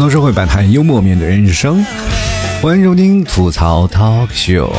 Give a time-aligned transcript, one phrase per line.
[0.00, 1.84] 头社会百态，幽默面对人生。
[2.62, 4.72] 欢迎收听吐槽 talk show。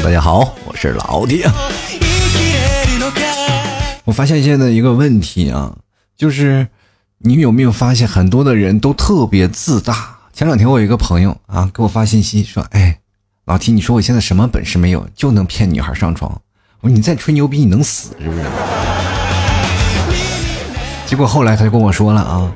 [0.00, 1.44] 大家好，我是老弟。
[4.04, 5.76] 我发现现在一个问题啊，
[6.16, 6.68] 就是
[7.18, 10.16] 你有没有发现很多的人都特别自大？
[10.32, 13.00] 前两天我有一个朋友啊，给我发信息说：“哎，
[13.46, 16.30] 老提，你说我现在什么本事没有，就能骗女孩上床。”
[16.80, 18.44] 我说：“你再吹牛逼，你能死是不是？”
[21.06, 22.52] 结果后来他就跟我说了啊。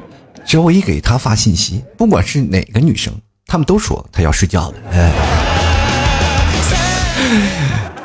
[0.46, 3.12] 只要我一给他发信息，不管是哪个女生，
[3.46, 4.74] 他们都说他要睡觉了。
[4.92, 5.10] 哎，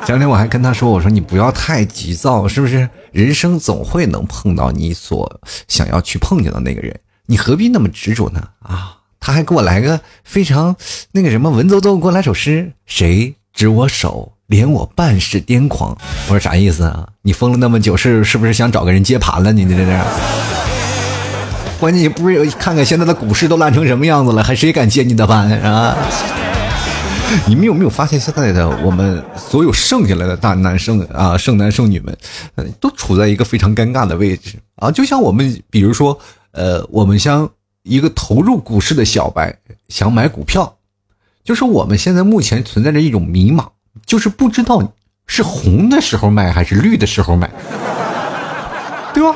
[0.06, 2.88] 前两天我还跟他说：“我说你不要太急躁，是不是？
[3.12, 10.74] 人生总会能碰到你所想要去碰见的那个人，你何必那么执着呢？”啊，他还给我来个非常
[11.12, 15.96] 那个什么文绉绉，给我来首诗：“谁执我手，连我半世癫狂。”
[16.28, 17.06] 我说啥意思啊？
[17.22, 19.52] 你疯了那么久，是是不是想找个人接盘了？
[19.52, 20.79] 你这这。
[21.80, 25.96] 关键你不是看看现在的股市都烂成什么样子了，还谁敢接你的班啊？
[27.46, 32.14] 你们有没有发现现在的我们所有剩下来的大男生啊，剩男剩女们，
[32.78, 34.90] 都处在一个非常尴尬的位置啊？
[34.90, 36.18] 就像我们，比如说，
[36.52, 37.48] 呃，我们像
[37.82, 39.56] 一个投入股市的小白
[39.88, 40.76] 想买股票，
[41.42, 43.66] 就是我们现在目前存在着一种迷茫，
[44.04, 44.92] 就是不知道
[45.26, 47.50] 是红的时候买还是绿的时候买，
[49.14, 49.34] 对吧？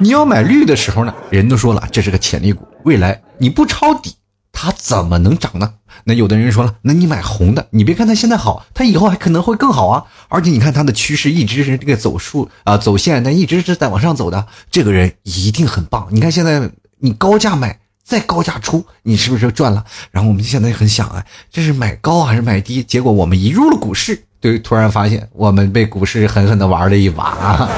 [0.00, 4.14] 你要买绿的时候呢，人都说了这是个潜力股，未来你不抄底，
[4.52, 5.74] 它怎么能涨呢？
[6.04, 10.04] 那有的人说了，那你买红的，你别看它现在好，它以后还可能会更好啊！
[10.28, 16.06] 而且你看它的趋势一直是这个走数啊走线，它一直是在往上走的，这个人一定很棒。
[16.12, 19.84] 你看现在你高价买，再高价出，你是不是赚了？
[20.12, 22.84] 然后我们现在很想啊，这是买高还是买低？
[22.84, 27.68] 结果我们一入了股市，对突然发现我们被股市狠狠的玩了一把啊！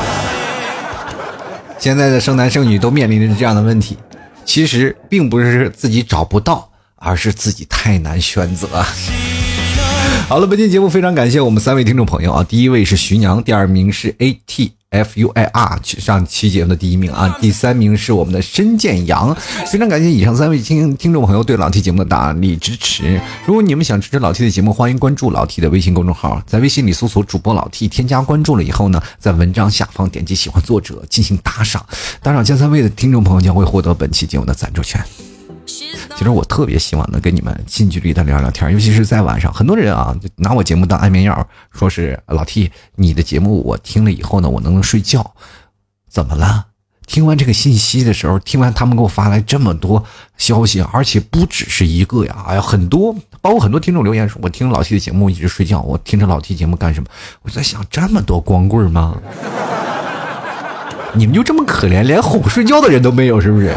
[1.80, 3.96] 现在的生男生女都面临着这样的问题，
[4.44, 8.68] 其实并不是自己找不到，而是自己太难选择。
[10.28, 14.70] 好了，本期节目非常感谢我们三位听众朋友啊，第一位是徐娘，第二名是 AT。
[14.90, 19.32] F U I R 上期节目的第一名啊，第三名是我们的申建阳，
[19.70, 23.20] 非常感谢以上三位听听众朋友对老 T 节目的大力支持。
[23.46, 31.86] 如果你们想支持老 T 的节目，欢迎关注老 T 的微信公众号，在微信里搜索主播老 T，添加关注了以后呢，在文章下方点击喜欢作者进行打赏，
[32.20, 35.00] 打赏前三位的听众朋友将会获得本期节目的赞助权。
[36.16, 45.34] 其实我特别希望能跟你们近距离的聊聊天，尤其是在晚上，很多人啊拿我节目当安眠药，说是老 T，你的节目我听了以后呢，我能睡觉。
[46.08, 46.66] 怎么了？
[47.06, 50.04] 听完这个信息的时候，听完他们给我发来这么多
[50.36, 57.08] 消息，而且不只是一个呀，哎呀，很多，包括很多听众留言说，我听老 T 的节目一直睡觉，我听着老 T 节目干什么？
[57.42, 59.16] 我在想，这么多光棍吗？
[61.14, 63.74] 你们就这么可怜，连哄睡觉的人都没有，是不是？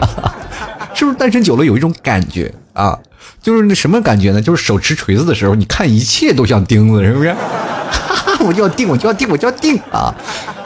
[0.94, 2.98] 是不是单身久了有一种感觉啊？
[3.42, 4.42] 就是那什么感觉呢？
[4.42, 7.34] 就是手持锤子的时候，你看一切都像钉子，是不是？
[8.44, 10.14] 我就要定，我就要定，我就要定啊！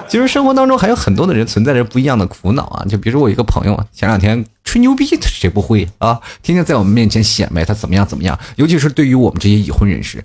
[0.09, 2.85] 其实生活当中还有很多的人存在着不一样的苦恼啊。
[2.89, 6.21] 就比如说我一个朋友，前两天吹牛逼，谁不会啊？
[6.43, 8.39] 天天在我们面前显摆他怎么样怎么样。
[8.57, 10.25] 尤其是对于我们这些已婚人士，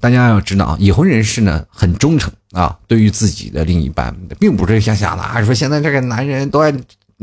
[0.00, 6.72] 大家要知道啊，已婚人士呢很忠诚啊，对于自己的另一半，并不是像想的啊，说现在这个男人都爱。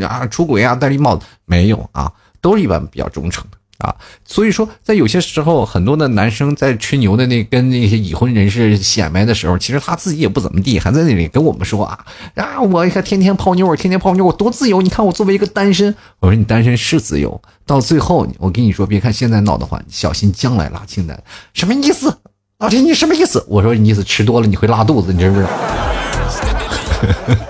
[0.04, 2.12] 啊，出轨啊，戴绿帽子没有啊，
[2.42, 3.96] 都是一般比较忠诚的啊。
[4.26, 14.82] 所以说，在有些时候，很多的男生在吹牛的那跟那些已婚人士显摆的时候，其实他自己也不怎么地，还在那里跟我们说啊啊，我一看天天泡妞，我天天泡妞，我多自由。
[14.82, 21.22] 你看我作为一个单身，我说你单身是自由，到最后我跟你说，别看现在闹得欢，小心将来拉清单。
[21.54, 22.18] 什么意思？
[22.60, 23.46] 老铁，你什么意思？
[23.50, 25.50] 我说你意思吃多了你会拉肚子，你知不知道？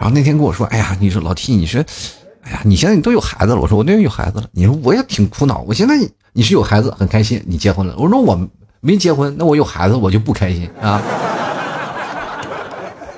[0.00, 1.84] 然后那天跟我说：“哎呀，你说老 T，你说，
[2.42, 5.64] 哎呀，你现在你都有孩子了。”我说：“我那有孩子了。”你说我也挺苦恼。
[5.66, 5.94] 我现在
[6.32, 7.94] 你是有孩子很开心，你结婚了。
[7.98, 8.38] 我说我
[8.80, 11.02] 没结婚，那我有孩子我就不开心啊。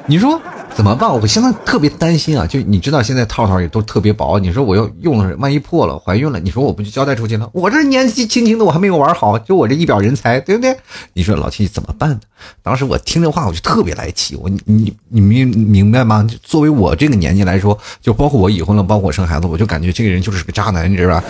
[0.06, 0.40] 你说。
[0.81, 1.12] 怎么办？
[1.12, 2.47] 我现在特别担心啊！
[2.47, 4.38] 就你知道，现在套套也都特别薄。
[4.38, 7.47] 你说我要用了，万一破了，怀孕了，你说我不就交代出去了？
[7.53, 10.75] 我这年纪轻轻的，我还没有玩好，就我这一表人才，对不对？
[11.12, 12.19] 你说老七怎么办？
[12.62, 14.35] 当时我听这话，我就特别来气。
[14.37, 16.27] 我你你明明白吗？
[16.43, 21.25] 作为我这个年纪来说，就包括我已婚了，包括我生孩子，我就感觉这个人就是个渣男，你知道吧？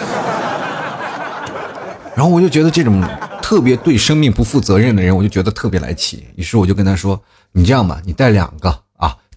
[2.15, 3.03] 然后我就觉得这种
[3.43, 6.25] 特别对生命不负责任的人，我就觉得特别来气。
[6.37, 7.21] 于是我就跟他说
[7.51, 8.73] ：“你这样吧，你带两个。”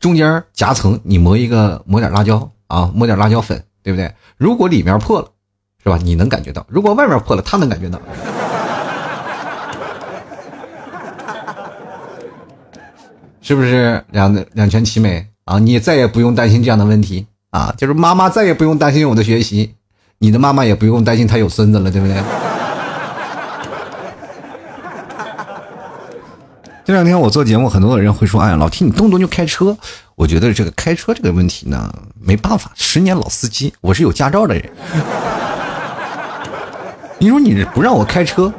[0.03, 4.13] 中间夹层，你磨一个，抹点辣椒啊，抹点辣椒粉，对不对？
[4.35, 5.27] 如果里面破了，
[5.81, 5.97] 是吧？
[6.03, 8.01] 你能感觉到；如果外面破了，他能感觉到，
[13.41, 15.57] 是不是两两全其美啊？
[15.57, 19.73] 你再也不用担心这样的问题啊，就是妈妈再也不用担心我的学习，
[20.17, 22.21] 你的妈妈也不用担心她有孙子了，对不对？
[26.85, 29.77] 这两天我做节目，很多的人会说：“哎呀，老 T 你动不动就开车。”
[30.15, 31.89] 我觉得这个开车这个问题呢，
[32.19, 34.69] 没办法，十年老司机，我是有驾照的人。
[37.19, 38.53] 你说你不让我开车，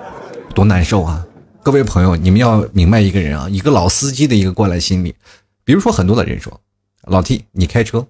[0.54, 1.22] 多难受啊！
[1.62, 5.14] 各位朋友，你们要明白一个人啊，一个老司机的一个过来心理。
[5.62, 6.58] 比如说，很多的人说
[7.04, 8.06] ：“老 T 你开车，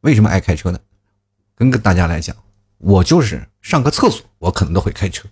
[0.00, 0.78] 为什么爱开车呢？”
[1.54, 2.34] 跟大家来讲，
[2.78, 5.28] 我就是上个厕所，我可能都会开车，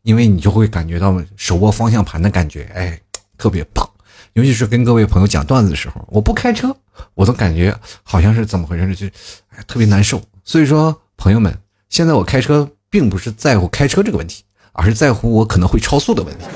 [0.00, 2.98] 因为你就会感觉到手握方向盘的感觉，哎。
[3.38, 3.88] 特别棒，
[4.34, 6.74] 尤其是跟各位朋友讲段子的时候，我不开车，
[7.14, 9.06] 我都感觉好像是怎么回事就，
[9.50, 10.20] 哎，特别难受。
[10.44, 11.56] 所以说，朋友们，
[11.88, 16.44] 现在我开车并不是在乎开车这个问题，而是在乎我可能会超速的问题。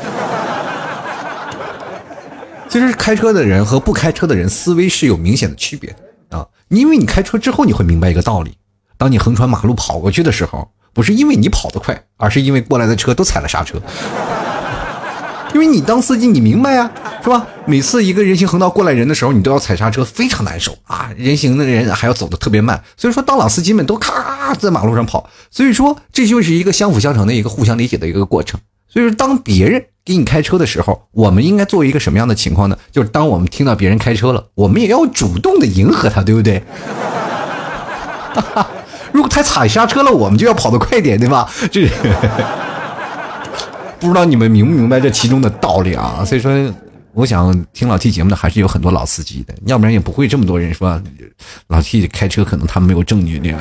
[2.68, 5.96] 其实开车的人和不开车的人思维是有明显的区别的
[6.38, 8.56] 啊，因为你开车之后你会明白一个道理：
[8.96, 13.80] 当你横穿马路跑过去的时候，不是因为你跑得快，而是因为过来的车都踩了刹车。
[15.60, 16.90] 因为你当司机，你明白呀，
[17.22, 17.46] 是吧？
[17.66, 21.10] 每次一个人行横道过来人的时候，你都要踩刹车，非常难受啊！
[21.18, 28.58] 人行的人还要走的特别慢，所以说当老司机们都咔在马路上跑，所以说这就是一个相辅相成的一个互相理解的一个过程。
[28.88, 32.78] 所以说，当别人给你开车的时候，我们应该做一个什么样的情况呢？
[32.90, 36.62] 就是当我们听到别人开车了，我们也要主动的迎合他，对不对？
[39.12, 41.46] 如果他踩刹车了，我们就要跑得快点，对吧？
[41.70, 41.86] 这。
[44.00, 46.24] 不知道你们明不明白这其中的道理啊？
[46.24, 46.50] 所以说，
[47.12, 51.00] 我想听老 T 节目的还是有很多老司机的，要不然也不会这么多人说
[51.68, 53.60] 老 T 开车可能他们没有证据那样。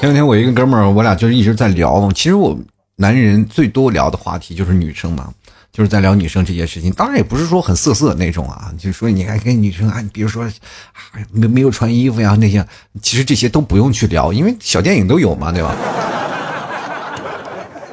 [0.00, 2.10] 前两天我一个哥们儿，我俩就是一直在聊。
[2.12, 2.58] 其实我
[2.96, 5.28] 男人最多聊的话题就是女生嘛，
[5.72, 6.90] 就是在聊女生这些事情。
[6.92, 10.46] 当然也不是说很色色那种啊，就是说你还跟女生啊，比如说
[11.32, 12.66] 没没有穿衣服呀那些，
[13.02, 15.74] 其实这些都不用去聊，因为小电影都有嘛，对吧？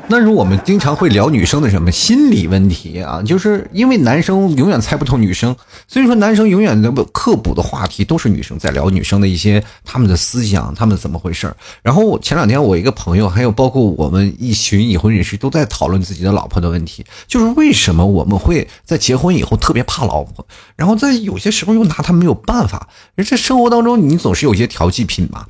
[0.09, 3.21] 那是我们经常会聊女生的什么心理问题啊？
[3.21, 5.53] 就是因为男生永远猜不透女生，
[5.85, 22.87] 所以说男生永远的刻补的话题都是女生在聊女生的一些他们的思想，他们怎么回事然后前两天我一个朋友，还有包括我们一群已婚人士都在讨论自己的老婆的问题，就是为什么我们会在结婚以后特别怕老婆，然后在有些时候又拿他没有办法，
[23.17, 25.45] 而在生活当中你总是有些调剂品嘛。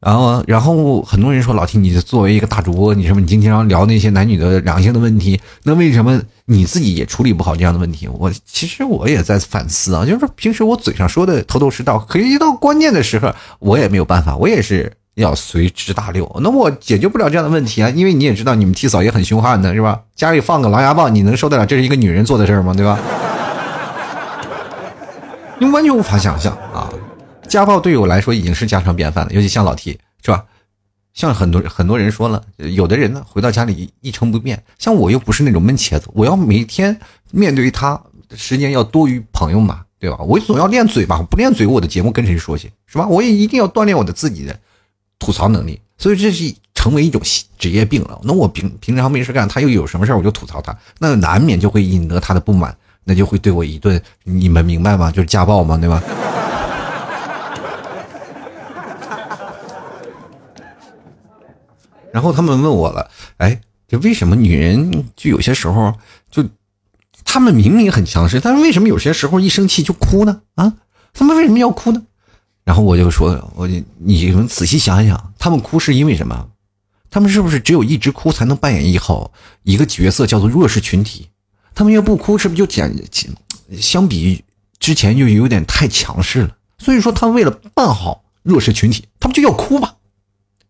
[0.00, 8.06] 然后，然后很多人说老听你作为一个大主播，你什么你经常聊那些男女的两性的问题，那为什么你自己也处理不好这样的问题？
[8.06, 16.30] 我其实我也在反思啊，就是平时我嘴上说的头头是道，可一到关键的时候，我也没有办法，我也是要随之大流。
[16.42, 20.00] 那我解决不了这样的问题啊，因为你也知道，你们替嫂也很凶悍的是吧？
[20.14, 21.66] 家里放个狼牙棒，你能受得了？
[21.66, 22.72] 这是一个女人做的事儿吗？
[22.72, 22.96] 对吧？
[25.58, 26.88] 你完全无法想象啊。
[27.48, 30.44] 家暴对我来说已经是家常便饭了，尤其像老 T 是吧？
[31.14, 36.96] 像很多很多人说了，有的人呢回到家里一成不变，像我又不是那种闷茄子，我要每天
[37.32, 38.00] 面对他
[38.36, 40.18] 时间要多于朋友嘛，对吧？
[40.18, 43.08] 我总要练嘴吧，不练嘴我的节目跟谁说去是吧？
[43.08, 44.56] 我也一定要锻炼我的自己的
[45.18, 47.20] 吐槽能力，所以这是成为一种
[47.58, 48.20] 职业病了。
[48.22, 55.10] 那我平平常没事干，他又有什么事我就吐槽他，那难免就会引得他的不满，那就会对我一顿，你们明白吗？
[55.10, 56.00] 就是家暴嘛，对吧？
[62.12, 65.94] 然后他们问我了，哎，这为什么女人就有些时候
[66.30, 66.42] 就，
[67.24, 70.40] 他们明明很强势，但是为什么有些时候一生气就哭呢？
[70.54, 70.74] 啊，
[71.12, 72.02] 他们为什么要哭呢？
[72.64, 76.48] 然后我就说，我就你们仔细想想，他们哭是因为什么？
[77.10, 81.28] 他们是不是只有一直哭才能扮演一好一个角色，叫做弱势群体？
[81.74, 82.94] 他们要不哭，是不是就简
[83.78, 84.42] 相比
[84.78, 86.56] 之前就有点太强势了？
[86.78, 89.96] 所以说，他们为了扮好弱势群体，他们就要哭吧，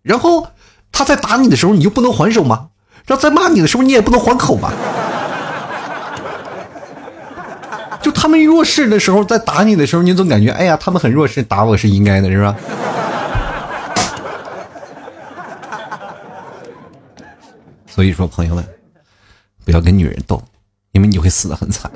[0.03, 0.49] 然后。
[0.91, 2.69] 他在打你的时候，你就不能还手吗？
[3.07, 4.73] 然后在骂你的时候，你也不能还口吗？
[8.01, 12.55] 就他们弱势的时候，在打你的时候，你总感觉，哎呀，他们很弱势，打我是应该的，是吧？
[17.87, 18.65] 所以说，朋友们，
[19.65, 20.41] 不要跟女人斗，
[20.93, 21.91] 因为你会死的很惨。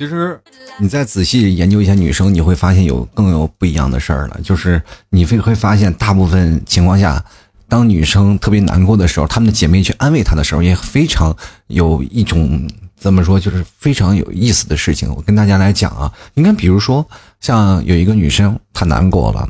[0.00, 0.40] 其实，
[0.78, 4.40] 你再仔细研究一下女生，你会发现有更有不一样的事儿了。
[4.42, 4.80] 就是
[5.10, 7.22] 你会会发现，大部分情况下，
[7.68, 12.66] 当女生特别难过的时候，她们的姐妹去安慰她的时候，也非常有一种
[12.96, 15.14] 怎么说，就是非常有意思的事情。
[15.14, 17.06] 我跟大家来讲啊，你看，比如说
[17.38, 19.46] 像有一个女生她难过了，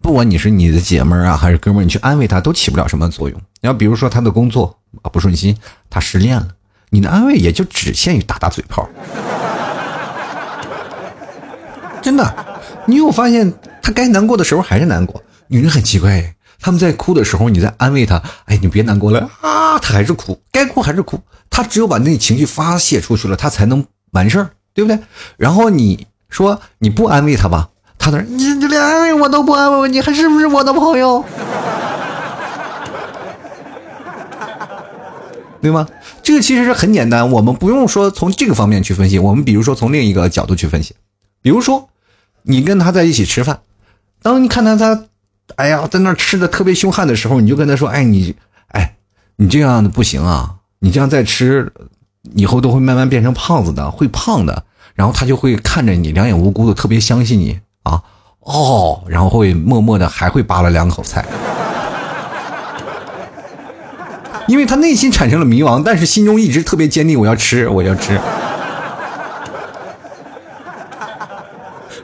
[0.00, 3.38] 不管你是你的姐们儿啊，还是哥们儿，你去安慰他都起不了什么作用。
[3.60, 5.54] 你要比如说他的工作啊不顺心，
[5.90, 6.48] 他失恋了，
[6.88, 8.88] 你的安慰也就只限于打打嘴炮。
[12.02, 12.34] 真的，
[12.86, 13.52] 你有发现
[13.82, 15.22] 他该难过的时候还是难过？
[15.48, 21.20] 女人很奇怪，他们在哭的时候，你在安慰他，哎，你别难过了啊，他还是哭，该哭还是哭。
[21.50, 24.98] 他只有把那情绪发泄出去了，他才能完事儿，对不对？
[25.36, 31.24] 然后你说你不安慰他吧，他那你你连安慰我都不安慰我，你还是不是我的朋友？
[35.60, 35.86] 对吗？
[36.22, 40.94] 这个其实是很简单，我们不用说从这个方面去分析，我们比如说从另一个角度去分析，
[41.42, 41.88] 比如说
[42.42, 43.60] 你跟他在一起吃饭，
[44.22, 45.04] 当你看到他，
[45.56, 48.34] 哎呀，在那吃的特别凶悍的时候，你就跟他说，哎，你，
[48.68, 48.96] 哎，
[49.36, 50.56] 你这样的不行啊。
[50.82, 51.70] 你这样再吃，
[52.34, 54.64] 以后都会慢慢变成胖子的，会胖的。
[54.94, 58.02] 然后他就会看着你，两眼无辜的，特别相信你啊，
[58.40, 61.22] 哦，然后会默默的还会扒了两口菜，
[64.48, 68.18] 因为他内心产生了迷茫，但是心中一直特别坚定，我要吃，我要吃。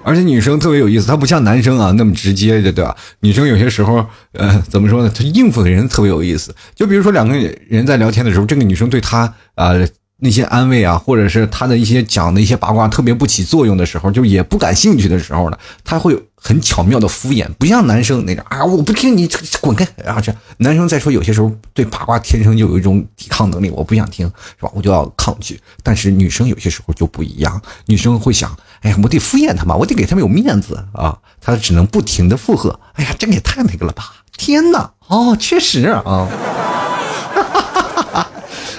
[0.07, 2.97] 而且女生特别有意思，她不像男生啊那么直接的，对吧？
[3.21, 5.11] 女生有些时候，呃，怎么说呢？
[5.13, 6.55] 她应付的人特别有意思。
[6.75, 7.35] 就比如说两个
[7.69, 9.75] 人在聊天的时候，这个女生对她啊。
[10.19, 19.29] 那些安慰啊，或者是她的一些讲的一些八卦特别不起作用的时候，就也不感兴趣的时候呢，她会很巧妙的敷衍，不像男生那种啊，我不听你
[19.61, 20.21] 滚开啊！
[20.23, 24.25] 这男生再说有些时候对八卦天生就有一种抵抗能力，我不想听
[24.57, 24.71] 是吧？
[24.73, 25.61] 我就要抗拒。
[25.83, 32.79] 但是女生有些时候就不一样，女生会想，哎呀，我得敷衍他嘛，我得给他们有面子啊，他只能不停的附和。
[32.93, 34.13] 哎呀，这个也太那个了吧！
[34.39, 36.29] 天哪，哦，确实啊。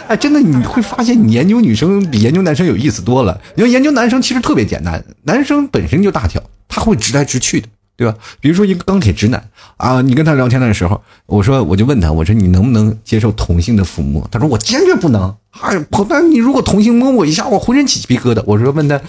[0.08, 3.40] 哎，真的，你会发现你研究女生比研究男生有意思多了。
[3.56, 8.16] 你要研究男生其实特别简单，男生本身就大条，他会直来直去的，对吧？
[8.40, 9.44] 比如说一个钢铁直男
[9.76, 14.26] 啊，你跟他聊天的时候，我说我就问他，我说你能不能接受同性的抚摸？
[14.32, 15.34] 他说我坚决不能。
[15.60, 15.76] 哎，
[16.10, 18.42] 那你如果同性摸我一下，我浑身起鸡皮疙瘩。
[18.46, 19.00] 我说问他，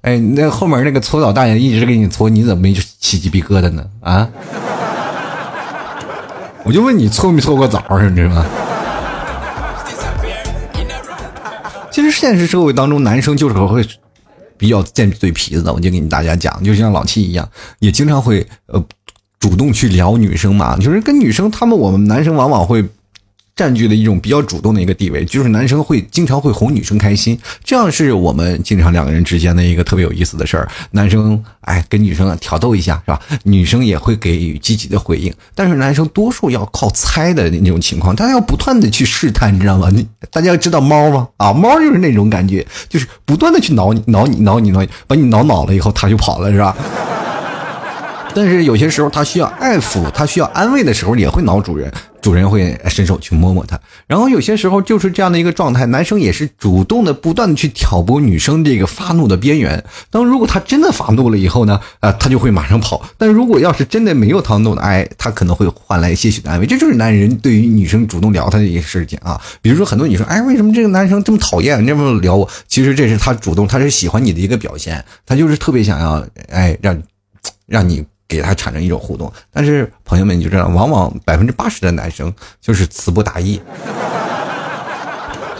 [0.00, 3.84] 哎，那后面那个搓澡大爷一直给你搓，你怎么没起鸡皮疙瘩呢？
[4.00, 4.28] 啊？
[6.64, 8.44] 我就问你搓没搓过澡，你知道吗？
[11.90, 13.86] 其实现实社会当中，男生就是会
[14.56, 15.72] 比较贱嘴皮子的。
[15.72, 18.82] 我就跟大家讲，就像老七一样，也经常会呃
[19.38, 20.76] 主动去聊女生嘛。
[20.76, 22.84] 就是跟女生，他们我们男生往往会。
[23.60, 30.66] 占据了一种比较主动的一个地位，就是男生会经常会哄女生开心，这样是我们经常两个人之间的一个特别有意思的事儿。
[30.92, 33.20] 男生哎跟女生挑逗一下是吧？
[33.42, 39.90] 女生也会给予积极的回应，但是男生多数要靠猜的那种情况，他要不断的去试探，你知道吗？
[39.92, 41.28] 你大家知道猫吗？
[41.36, 46.74] 啊，猫就是那种感觉，就是不断的去挠你、挠你、挠你、挠你，把你挠恼了以后，他就跑了，是吧？
[48.34, 51.92] 但是有些时候他需要爱抚，他需要安慰的时候，也会挠主人。
[52.20, 59.82] 主人会伸手去摸摸它，然后有些时候就是这样的一个状态，男生也是主动的、不断的去挑拨女生这个发怒的边缘。
[60.10, 63.00] 当如果他真的发怒了以后呢，呃， 他就会马上跑。
[63.16, 66.66] 但如果要是真的没有他怒的，哎，他可能会换来些许的安慰。
[66.66, 69.40] 这就是男人对于女生主动聊他的一个事情啊。
[69.62, 72.46] 比如说很多女生，哎，为什么这个男生这么讨厌，这么聊我？
[72.68, 77.02] 其实这是他主动，他是喜欢你的一个表现，他就是特别想要，哎，让，
[77.66, 78.04] 让你。
[78.30, 83.60] 给他产生一种互动，但是朋友们你就知道，往往百分之八十的男生就是词不达意，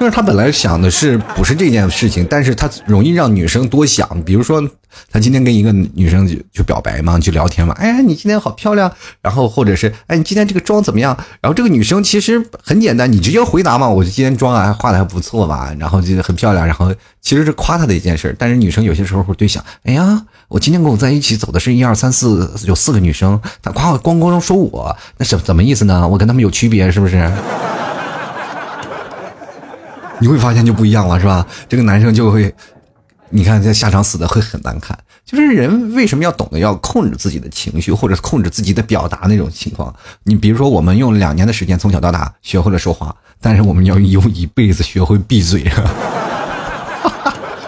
[0.01, 4.67] 就是他本来想的是不是这件事情，但是他容易让女生多想，比如说
[5.13, 8.91] 他今天跟一个女生就就表白嘛，就聊天嘛，哎你今天好漂亮，
[9.21, 11.15] 然后或者是哎你今天这个妆怎么样？
[11.43, 16.91] 然后这个女生其实很简单，你直接回答嘛，我今天妆啊化的还不错吧，然后就很漂亮，然后
[17.21, 20.25] 其实是夸她的一件事，但是女生有些时候会对想，哎呀。
[20.49, 26.09] 我今天跟我在一起走的是一二三四，有四个女生，她夸我光光说我，那什怎么意思呢？
[26.09, 27.31] 我跟他们有区别是不是？
[30.21, 31.47] 你会发现就不一样了，是吧？
[31.69, 32.55] 这个男生就会，
[33.31, 34.97] 你看这下场死的会很难看。
[35.25, 39.95] 就是人为什么要懂得要控制自己的情绪，或者控制自己的表达那种情况？
[40.25, 45.71] 你比如说，我们用两年的时间从小到大学会了说话，但是我们要用一辈子学会闭嘴。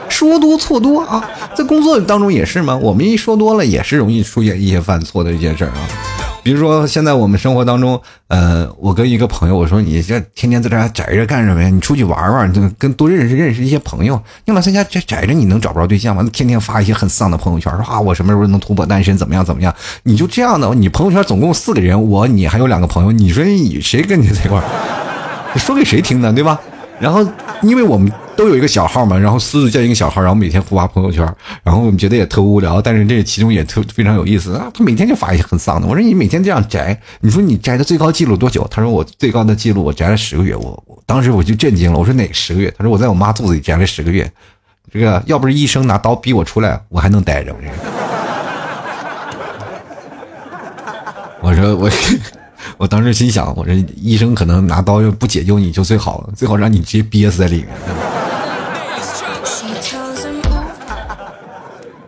[0.08, 1.24] 说多错多啊，
[1.56, 2.76] 在工作当中也是吗？
[2.76, 5.88] 我们一说多了，也是容易出现一些犯错的一件事儿啊。
[6.42, 11.68] 比如说，现在我们生活当中，呃，我跟一个朋友我说：“你这天天在这宅着干什么呀？
[11.68, 14.20] 你出去玩玩，就跟多认识认识一些朋友。
[14.44, 16.28] 你老在家宅宅着，你能找不着对象吗？
[16.32, 19.16] 天天发一些很丧的朋友圈，说啊，我什么时候能突破单身？
[19.16, 19.72] 怎么样怎么样？
[20.02, 24.64] 你就这样的，你朋友圈总共四个人，我你还有两个朋友，你说你谁跟你在一块儿？
[25.56, 26.32] 说给谁听呢？
[26.32, 26.60] 对吧？”
[27.02, 27.26] 然后
[27.62, 31.26] 因为我们都有一个小号嘛，然后私自建一个小号，然后每天互发朋友圈，
[31.64, 34.70] 然后我们觉得也特无聊，但是这其中也特非常有意思啊。
[34.72, 38.64] 他每天就发一些很丧的，我说你每天这样宅，你说你宅的最高记录多久？
[38.70, 42.72] 他说我最高的记录我宅了十个月，我我当时我就震惊了，我说哪十个月？
[42.78, 44.30] 他说我在我妈肚子里宅了十个月，
[44.92, 47.52] 这个要不是医生拿刀逼我出来，我还能待着。
[51.40, 51.90] 我说我。
[52.78, 57.68] 我当时心想，我这医生可能拿刀要不解救你就最好了，最好让你直接憋死在里面。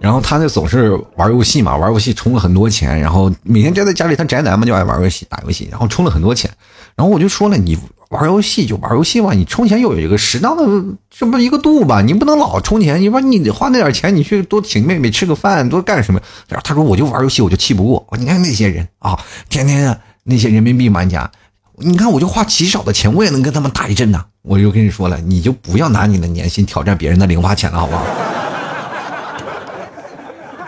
[0.01, 6.51] 然后他那总是玩游戏嘛，玩游戏充了很多钱，然后每天宅在家里，他宅男嘛就爱玩游戏打游戏，然后充了很多钱。
[6.95, 7.79] 然后我就说了，你
[8.11, 10.63] 玩游戏就玩游戏嘛，你充钱又有一个适当的
[11.09, 13.01] 这么一个度吧，你不能老充钱。
[13.01, 16.21] 你说你花那点钱，你去多请妹妹吃个饭，多干什么？
[16.49, 18.07] 然后他说我就玩游戏，我就气不过。
[18.19, 19.19] 你看那些人啊，
[19.49, 19.99] 天天。
[20.25, 21.31] 那些人民币玩家，
[21.77, 24.25] 你看我就花极少的钱，我也能跟他们打一阵呐。
[24.43, 28.05] 我就跟你说了，你就不要拿你的年薪挑战别人的零花钱了，好不好？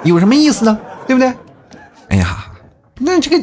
[0.04, 0.78] 有什么意思呢？
[1.06, 1.32] 对不对？
[2.08, 2.46] 哎呀，
[2.98, 3.42] 那这个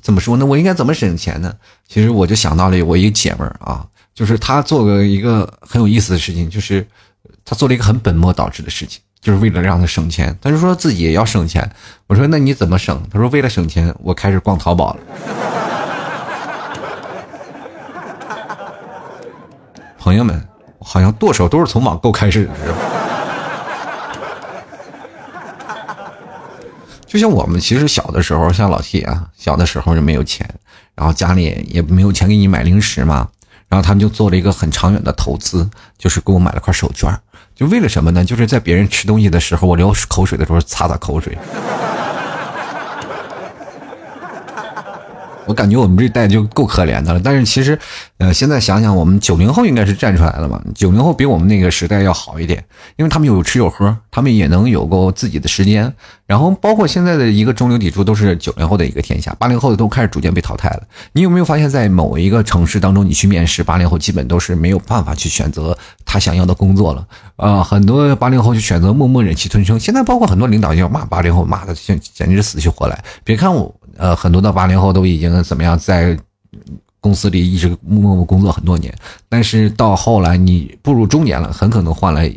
[0.00, 0.44] 怎么说呢？
[0.44, 1.54] 我应该怎么省钱呢？
[1.86, 6.86] 其实我就想到了我一个姐们儿啊，就是她做了一个很有意思的事情，就是
[7.44, 9.00] 她做了一个很本末倒置的事情。
[9.22, 11.70] 就是为了让他省钱，他就说自己也要省钱。
[12.08, 13.00] 我说那你怎么省？
[13.08, 15.00] 他说为了省钱，我开始逛淘宝了。
[19.96, 20.44] 朋友们，
[20.80, 22.76] 好像剁手都是从网购开始的，是吧？
[27.06, 30.48] 就像我们其实小的时候，像老谢啊，小的时候就没有钱，
[30.96, 33.28] 然后家里也没有钱给你买零食嘛，
[33.68, 37.16] 然后他们就做了一个很长远的投资，就是给我买了块手绢。
[37.54, 38.24] 就为了什么呢？
[38.24, 41.36] 就是在别人吃东西的时候，我流口水的时候擦擦口水。
[45.52, 47.78] 我感觉我们这代就够可怜的了，但是其实，
[48.16, 50.58] 呃，现在想想，我们九零后应该是站出来了嘛。
[50.74, 52.64] 九零后比我们那个时代要好一点，
[52.96, 55.92] 因为他们有吃有喝，他们也能有够自己的时间。
[56.26, 60.82] 然后，包括现在的一个中流砥柱，都是九零后的一个天下，八零后的都开始逐渐被淘汰了。
[61.12, 67.06] 你有没有发现，在某一个城市当中，你去面试，八零后基本都是没有办法去选择他想要的工作了。
[67.36, 69.78] 啊，很多八零后就选择默默忍气吞声。
[69.78, 73.04] 现在包括很多领导要骂八零后，骂的简简直是死去活来。
[73.22, 73.74] 别看我。
[73.96, 76.18] 呃，很多的八零后都已经怎么样，在
[77.00, 78.94] 公司里一直默默工作很多年，
[79.28, 82.32] 但是到后来你步入中年了，很可能换来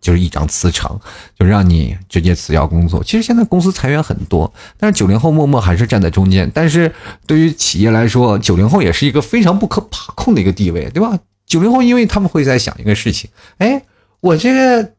[0.00, 0.98] 就是一张辞呈，
[1.38, 3.02] 就让你直接辞掉工作。
[3.04, 6.50] 其实现在公司裁员很多，但是九零后默默还是站在中间。
[6.54, 6.92] 但是
[7.26, 11.18] 对于企业来说，九零后也是一个非常不可把控的一个地位，对吧？
[11.46, 13.82] 九零后因为他们会在想一个事情，哎，
[14.20, 14.92] 我这个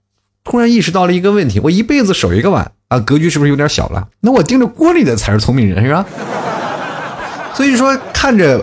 [0.44, 2.72] 突然意识到了一个问题，我一辈子守一个碗。
[2.90, 4.08] 啊，格局是不是有点小了？
[4.20, 6.06] 那我盯着锅里的才是聪明人，是吧？
[7.54, 8.60] 所以说，看着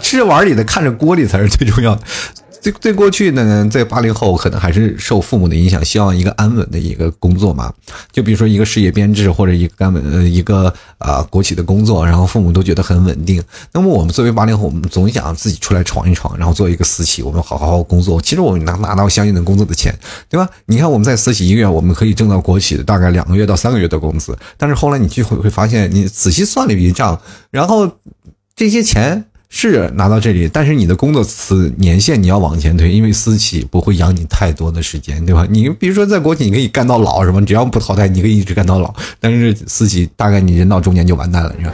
[0.00, 2.02] 吃着碗里的，看着锅里才是最重要的。
[2.64, 7.70] 对对，过去呢，在八零后可能还是受父母的影响，希望一个安稳的一个工作嘛。
[8.10, 13.42] 就比如说一个事业编制或者一个安稳呃一个啊国企的工作，然后父母都觉得很稳定。
[13.70, 18.18] 那么我们作为八零后，我们总想自己出来闯一闯，然后做一个私企，我们好好工作。
[18.22, 19.94] 其实我们拿拿到相应的工作的钱，
[20.30, 20.48] 对吧？
[20.64, 24.34] 你看我们在私企一个月，我们可以挣到国企的大概两个月到三个月的工资。
[24.56, 27.90] 但是后来你就会会发现，你仔细算了一笔账，然后
[28.56, 29.26] 这些钱。
[29.56, 35.46] 是拿到这里，但是你的工作此年限你要往前推，因为私企不会养你太多的时间，对吧？
[35.48, 38.92] 你比如说在国企，你可以干到老，什么只要不淘汰，你可以一直干到老。
[39.20, 41.72] 但是私企大概你人到中年就完蛋了，是吧？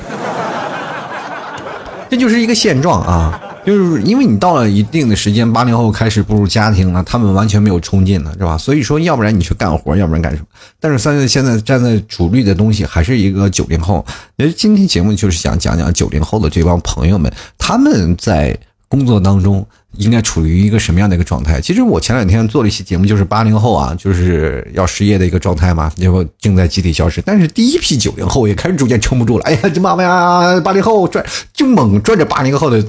[2.10, 3.40] 这就是一个现状啊。
[3.64, 8.56] 就是因为你到了一定的时间，八零后开始步入家庭了，他们完全没有冲劲了，是吧？
[8.56, 10.46] 所以说，要不然你去干活，要不然干什么？
[10.80, 14.04] 但是三月现在站在主力的东西还是一个九零后。
[14.36, 19.64] 为今天节目就是想讲讲九零后的这帮朋友们，他们在工作当中
[19.98, 21.60] 应该处于一个什么样的一个状态？
[21.60, 27.20] 其实我前两天做了一期节目，就是八零后啊，就是要失业的一个状态嘛，结果正在集体消失。
[27.20, 32.82] 但是第一批九零后也开始逐渐撑不住了，哎呀，这妈妈呀，八零后转就猛转着八零后的。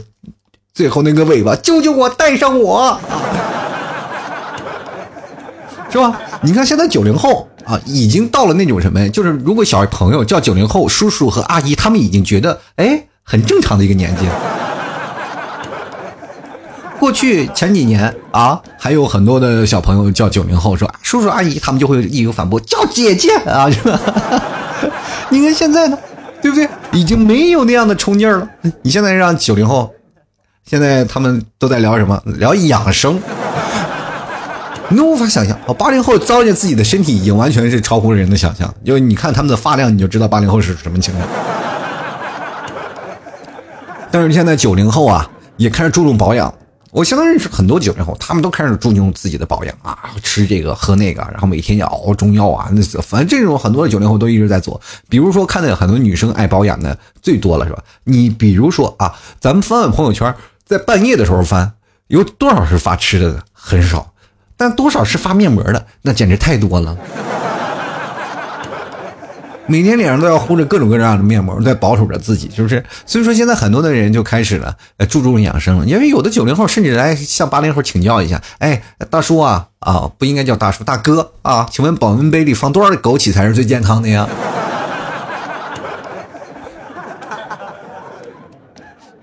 [0.73, 2.97] 最后那个尾巴，救救我，带上我，
[5.91, 6.17] 是吧？
[6.41, 14.25] 你看现在九零后啊，已经到了那种什么呀，就是如果小朋友叫九零后叔叔和阿姨，他们已经觉得哎很正常的一个年纪。
[16.97, 23.99] 过去前几年啊，还有很多的小朋友叫九零后，说叔叔阿姨，他们就会义有反驳，叫姐姐啊，是吧？
[25.27, 25.97] 你看现在呢，
[26.41, 26.69] 对不对？
[26.93, 28.47] 已经没有那样的冲劲儿了。
[28.84, 29.93] 你现在让九零后。
[30.65, 32.21] 现在他们都在聊什么？
[32.26, 33.19] 聊养生。
[34.89, 38.74] 你无法想象，哦，八零后糟践自己的身体已经完全是超乎人的想象。
[38.86, 41.28] 就你看他们的发量，你就知道八零后是什么情况。
[44.12, 46.54] 但是现在九零后啊，也开始注重保养。
[46.91, 54.80] 我相当认识很多九零后，他们都开始注重自己的保养啊，吃这个喝那个，然后每天要熬中药啊，那反正这种很多的九零后都一直在做。
[55.08, 57.82] 比如说，看到有很多女生爱保养的最多了，是吧？
[58.04, 60.36] 你比如说啊，咱们翻翻朋友圈，
[60.71, 61.69] 在半夜的时候翻，
[62.07, 63.43] 有多少是发吃的的？
[63.51, 64.13] 很少，
[64.55, 65.86] 但多少是发面膜的？
[66.03, 66.95] 那简直太多了。
[69.67, 72.81] 每天脸上都要糊着各种各样的面膜，在保守着自己，是不是？
[73.05, 75.86] 所以说现在很多的人就开始了，呃，注重养生了。
[75.86, 84.25] 因为有的九零后甚至来向八零后请教一下，哎，大叔啊，啊，不应该叫大叔，大哥啊，请问保温杯里放多少枸杞才是最健康的呀？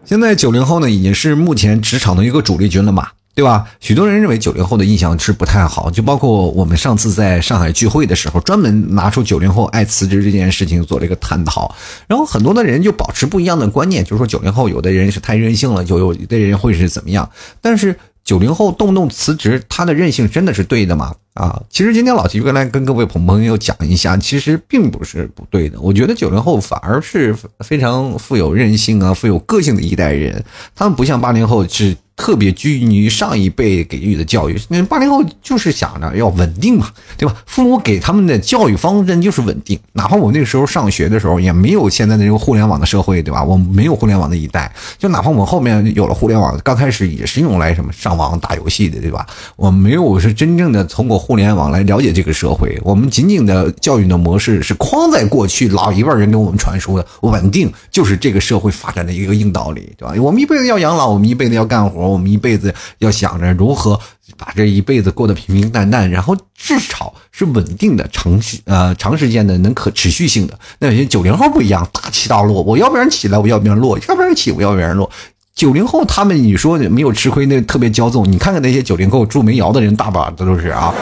[0.08, 3.08] 现在九零后呢，已经是目前职场的一个主力军了嘛。
[3.34, 3.64] 对吧？
[3.78, 11.72] 许多人认为九零后的印象是不太好，就包括我们上次在上海聚会的时候，专门拿出九零后爱辞职这件事情做了一个探讨。
[12.08, 17.30] 然后很多的人就保持不一样的观念，就是说九零后有的人是太任性了，就有的人会是怎么样。
[17.60, 21.14] 但是九零后动不动辞职，他的任性真的是对的吗？
[21.38, 25.80] 啊，其实今天老齐就来跟各位朋朋友讲一下，其实并不是不对的。
[25.80, 31.96] 我觉得九零后反而是非常富有韧性啊、富有个性的一代人，他们不像八零后是。
[32.18, 37.32] 特别拘泥于上一辈给予的教育，那八零后就是想着要稳定嘛，对吧？
[37.46, 43.44] 父母给他们的教育方针就是稳定，哪怕我那时候上学的时候也没有现在的这个互联网的社会，对吧？
[43.44, 49.24] 我没有互联网的一代，就哪怕我们后面有了互联网，刚开始也是用来什么上网打游戏的，对吧？
[49.54, 60.14] 我没有是真正的通过互联网来了解这个社会，我们仅仅的教育的模式是框在过去老一辈人给我们传输的稳定，就是这个社会发展的一个硬道理，对吧？
[60.22, 62.08] 我们一辈子要养老，我们一辈子要干活。
[62.08, 64.00] 我们一辈子要想着如何
[64.38, 70.58] 把这一辈子过得平平淡淡，然后至少是稳定的、长时呃长时间的、能可持续性的。
[70.78, 75.10] 那有些九零后不一样，大起大落，我要不然起来，我要不然落，要不然起，我要不然落。
[75.58, 78.24] 九零后他们，你说没有吃亏，那特别骄纵。
[78.30, 80.94] 你看看那些九零后住煤窑的人，大把的都是啊，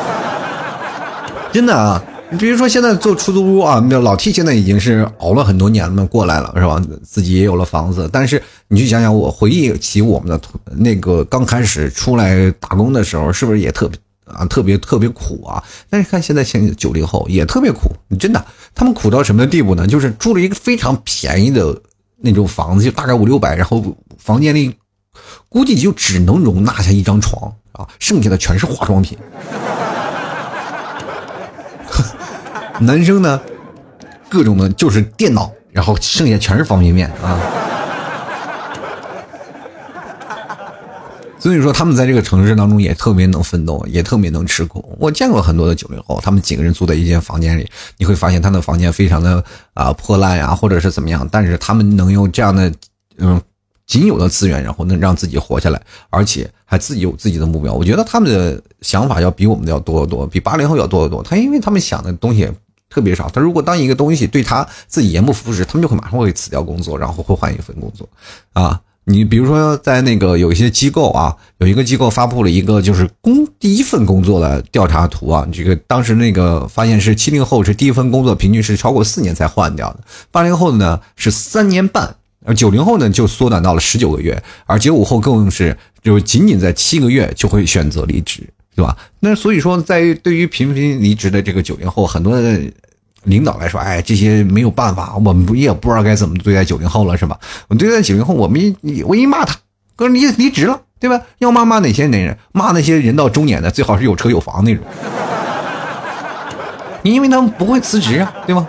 [1.53, 2.03] 真的啊。
[2.31, 6.83] 你比如说，现在做出租屋啊，那老 T 现在已经是熬了很多年了过来了，是吧？
[7.05, 8.09] 自己也有了房子。
[8.11, 10.40] 但是你去想想，我回忆起我们的
[10.75, 15.62] 那个刚开始出来打工的时候，是不是也特别啊，特别特别苦啊？
[15.90, 18.42] 但是看现在现九零后也特别苦，真的，
[18.75, 19.87] 他们苦到什么地步呢？
[19.87, 21.79] 就是住了一个非常便宜的
[22.16, 23.85] 那种房子，就大概五六百，然后
[24.26, 24.74] 房间里
[25.48, 29.16] 估计就只能容纳下一张床啊，剩下的全是化妆品。
[32.80, 33.40] 男生呢，
[34.28, 37.38] 各种的就是电脑，然后剩下全是方便面啊。
[41.38, 44.96] 所以说，他们在这个城市当中也特别能奋斗，也特别能吃苦。
[44.98, 52.72] 我见过很多的九零后，他们几个人住在一间房间里，你会发现他的房间非常的啊破烂呀，或者是怎么样，但是他们能用这样的
[53.18, 53.40] 嗯
[53.87, 57.72] 仅有的资源，然后能让自己活下来，而且还自己有自己的目标。
[57.72, 61.22] 我觉得他们的想法要比我们的要多得多，比八零后要多得多。
[61.22, 62.49] 他因为他们想的东西。
[62.88, 63.29] 特别少。
[63.29, 68.09] 他如果当一个东西对他自己言不符时，他们就会马上会辞掉工作，然后会换一份工作。
[68.53, 82.14] 啊，你比如说在那个有一些机构啊，有一个机构发布了一个就是工第一份工作的调查图啊，这个当时那个发现是七零后是第一份工作平均是超过四年才换掉的，八零后呢是三年半，
[82.46, 88.42] 而九零后呢就缩短到了十九个月，而九五后更是就仅仅在七个月就会选择离职。
[88.76, 88.94] 对吧？
[89.20, 92.38] 那所以说，在于对于频频离职的这个九零后，很多
[93.22, 97.40] 领导来说，哎，这些没有办法，我们不也不知道该怎么对待九零后了，是吧？
[97.68, 99.56] 我对待九零后，我们一我一骂他，
[99.96, 101.18] 哥你离职了，对吧？
[101.38, 102.37] 要骂骂哪些男人？
[102.52, 104.85] 骂那些人到中年的，最好是有车有房那种。
[107.00, 108.68] 你因为他们不会辞职啊，对吗？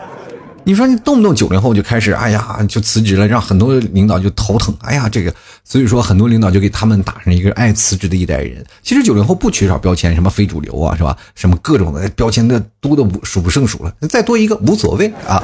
[0.68, 4.76] 你说你动不动九零后就开始，哎呀，就辞职了，让很多领导就头疼。
[4.82, 8.62] 哎呀，这个，所以说很多领导就给他们打上一个爱辞职的一代人。
[8.84, 11.18] 其实九零后不缺少标签，什么非主流啊，是吧？
[11.36, 15.42] 什么各种的标签的多的数不胜数了，再多一个无所谓啊。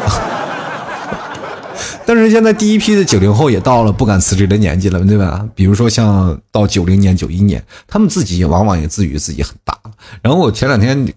[2.06, 5.48] 但是现在第一批的九零后也到了不敢辞职的年纪了，对吧？
[5.56, 9.74] 比如说像到九零年、九一年，他们自己也往往也自诩自己很大。
[10.22, 11.08] 然后我前两天。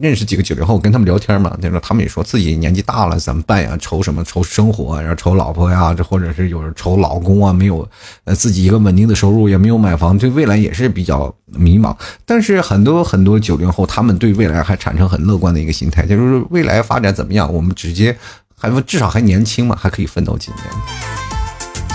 [0.00, 3.76] 认识几个九零后，跟他们聊天嘛，就说他们也说自己年纪大了怎么办呀？
[3.80, 4.24] 愁什么？
[4.24, 7.88] 愁生活，然后愁老婆呀，这或者是有人愁老公啊，没有
[8.24, 11.96] 呃自己一个稳定的收入，也没有买房，对未来也是比较迷茫。
[12.26, 18.16] 但是很多很多九零后，他们对未来还产生很乐观的一个心态，就是未来发展怎么样，我们直接
[18.58, 20.60] 还至少还年轻嘛，还可以奋斗几年。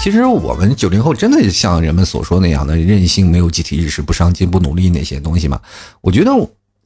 [0.01, 5.59] 其实我们九零后真的像人们所说那样的任性，没有集体意识，不上进，不努力那些东西吗？
[5.99, 6.31] 我觉得。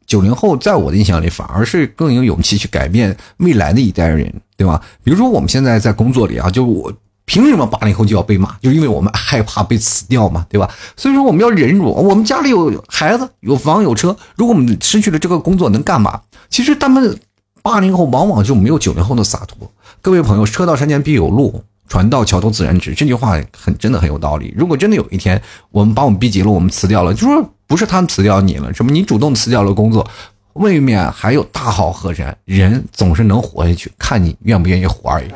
[0.06, 4.82] 九零后在我的印象里，反而是更有勇气去改变未来的一代人，对吧？
[5.04, 6.92] 比如说我们现在在工作里啊，就我
[7.26, 8.54] 凭什么八零后就要被骂？
[8.62, 10.70] 就因为我们害怕被辞掉嘛，对吧？
[10.98, 11.86] 所以说我们要忍辱。
[11.86, 16.20] 我们家里有孩子，有房有车，如果我们失去了这个工作，能干嘛？
[16.50, 17.18] 其实他们
[17.62, 19.72] 八零后往往就没有九零后的洒脱。
[20.02, 22.94] 各位朋友，车到山前必有路，船到桥头自然直。
[22.94, 24.54] 这句话很真的很有道理。
[24.58, 30.08] 如果真的有一天我们把我们逼急了，我们辞掉了，就说不是他们辞掉你了，什么你主动辞掉了工作，
[30.54, 35.28] 未免还有大好河山，人总是能活下去，看你愿不愿意活而已。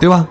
[0.00, 0.26] 对吧？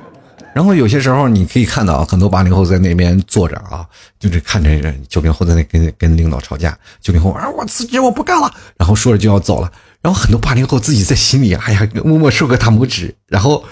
[0.53, 3.83] 然后有些时候你可以看到很多八零后在那边坐着啊，
[4.19, 6.77] 就是看着九零后在那跟跟领导吵架。
[7.01, 8.53] 九零后啊，我辞职，我不干了。
[8.77, 9.71] 然后说着就要走了。
[10.03, 13.15] 然后很多八零后自己在心里，哎呀，默默竖个大拇指。
[13.25, 13.63] 然后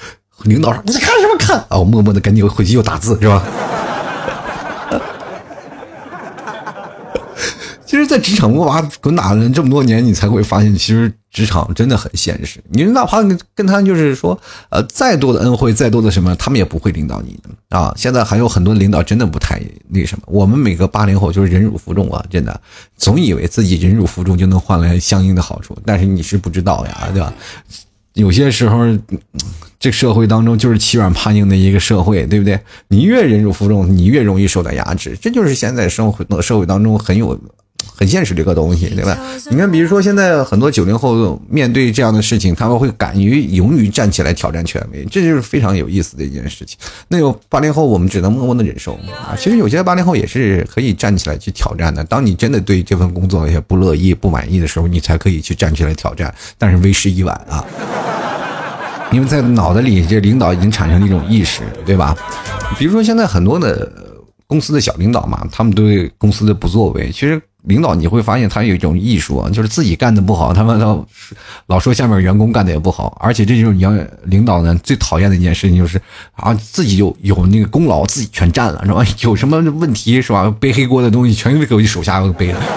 [0.45, 3.43] 领导说：“你看什么看？”啊，我默默的赶紧回去又打字，是吧？
[7.91, 12.57] 其实，在职场摸爬滚打了这么多年，你才会发现，其实职场真的很现实。
[12.69, 13.21] 你哪怕
[13.53, 17.93] 跟他就是说，呃，再多的恩惠，再多的什么，他们也不会领导你的啊。
[17.97, 20.23] 现在还有很多领导真的不太那什么。
[20.27, 22.61] 我们每个八零后就是忍辱负重啊，真的，
[22.95, 27.33] 总以为自己忍辱负重就能换来相应的好处，但是你是不知道呀，对吧？
[28.13, 28.85] 有些时候，
[29.81, 32.57] 这社会当中就是欺软怕硬的一个社会，对不对？
[32.87, 35.17] 你越忍辱负重，你越容易受到压制。
[35.21, 37.37] 这就是现在生活社会当中很有。
[37.95, 39.17] 很现实这个东西，对吧？
[39.49, 46.77] 你看，比如说现在很多九零后面对这样的事情，他们会敢于勇于站起来挑战权威，这就是非常有意思的一件事情。
[47.07, 49.35] 那有八零后，我们只能默默的忍受啊。
[49.37, 52.03] 其实有些八零后也是可以站起来去挑战的。
[52.05, 56.33] 当你真的对这份工作也不乐意、不满意的时候，你才可以去站起来挑战。
[56.57, 57.63] 但是为时已晚啊，
[59.11, 62.15] 因为在脑子里，这领导已经产生了一种意识，对吧？
[62.77, 63.91] 比如说现在很多的
[64.47, 67.41] 公司的小领导嘛，他们对公司的不作为，其实。
[67.63, 71.05] 领导你会发现他有一种艺术啊，就是自己干的不好，他们老
[71.67, 73.91] 老说下面员工干的也不好，而且这种要
[74.23, 76.01] 领导呢最讨厌的一件事情就是
[76.33, 79.05] 啊自己有有那个功劳自己全占了是吧？
[79.21, 80.53] 有什么问题是吧？
[80.59, 82.61] 背黑锅的东西全给我手下背了。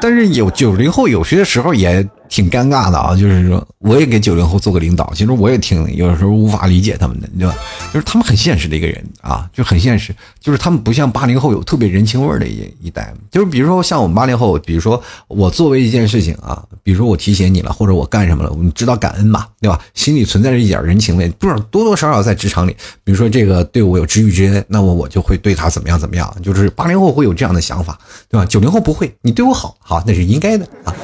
[0.00, 2.08] 但是有九零后有些时候也。
[2.32, 7.54] 挺尴尬的啊，就是说，我也给九零后做个领导，其实我也挺有时候无法理解他们的，对吧？
[7.92, 19.78] 就是他们很现实的一个人啊，就很现实，就是他们不像八零后有特别人情味的一一代，就是比如说像我们八零后，比如说我作为一件事情啊，比如说我提携你了，或者我干什么了，我们知道感恩嘛，对吧？
[19.92, 27.98] 心里存在着一点人情味，不是多多少少在职场里，比如说这个对我有知遇之恩，那么我就会对他怎么样怎么样，就是八零后会有这样的想法，
[28.30, 28.46] 对吧？
[28.46, 30.94] 九零后不会，你对我好，好那是应该的啊。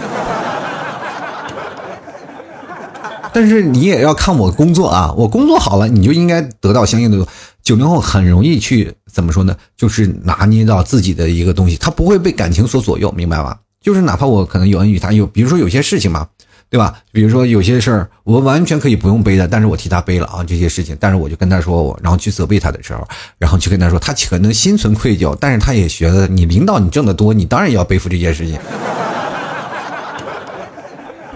[3.33, 7.27] 但是你也要看我工作啊，我工作好了，你就应该得到相应的。
[7.63, 9.55] 九零后很容易去怎么说呢？
[9.77, 13.57] 就是拿捏到自己的一个东西，他不会被感情所左右，明白吗？
[13.83, 16.27] 就是哪怕我可能有恩于他，有比如说有些事情嘛，
[16.71, 16.95] 对吧？
[17.13, 23.07] 比如说有些事儿我完全可以不用背的，但是我替他背了啊这些事情，但是我就跟他说我，然后去责备他的时候，
[23.39, 28.59] 然后去跟他说，他可能心存愧疚，但是他也觉得你领导你挣得多，你当然要背负这件事情。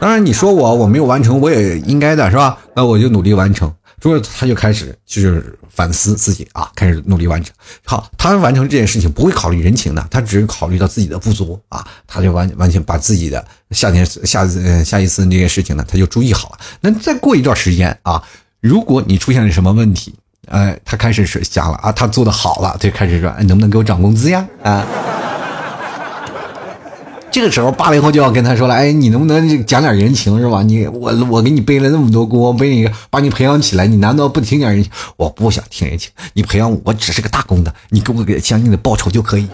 [0.03, 2.59] 当然，你说我我没有完成，我也应该的是吧？
[2.75, 3.73] 那我就努力完成。
[4.01, 7.55] 之后他就开始就是反思自己啊，开始努力完成。
[7.85, 16.59] 好，他完成这件事情不会考虑人情的，他只是考虑到自己的不足啊，他就完完全把自己的下天下次下一次那件事情呢，他就注意好了。
[16.81, 18.21] 那再过一段时间啊，
[18.61, 20.13] 如果你出现了什么问题，
[20.49, 24.45] 哎，他开始是想了啊，他做的好了，就开始说，哎，能不能给我涨工资呀？
[24.65, 24.85] 啊。
[27.33, 30.63] 这个时候，八零后就要跟他说了：“哎，你能不能讲点人情是吧？
[30.63, 34.93] 你我我给你背了那么多锅，背你把你培养起来，你难道不听点人情？
[35.17, 39.49] 我不想听人情，你培养我，只是个打工的，你给我给相应的报酬就可以。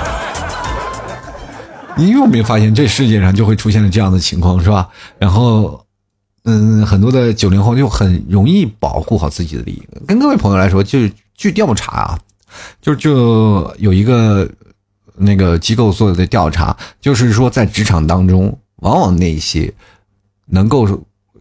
[1.96, 4.86] 你有没有发现，这世界上就会出现了这样的情况是吧？
[5.18, 5.82] 然后，
[6.44, 9.82] 嗯，很多的九零后就很容易保护好自己的利益。
[10.06, 10.98] 跟各位朋友来说，就
[11.34, 12.18] 据调查啊，
[12.82, 14.46] 就就有一个。
[15.16, 19.72] 那个机构做的调查，就是说，在职场当中，往往那些
[20.46, 20.86] 能够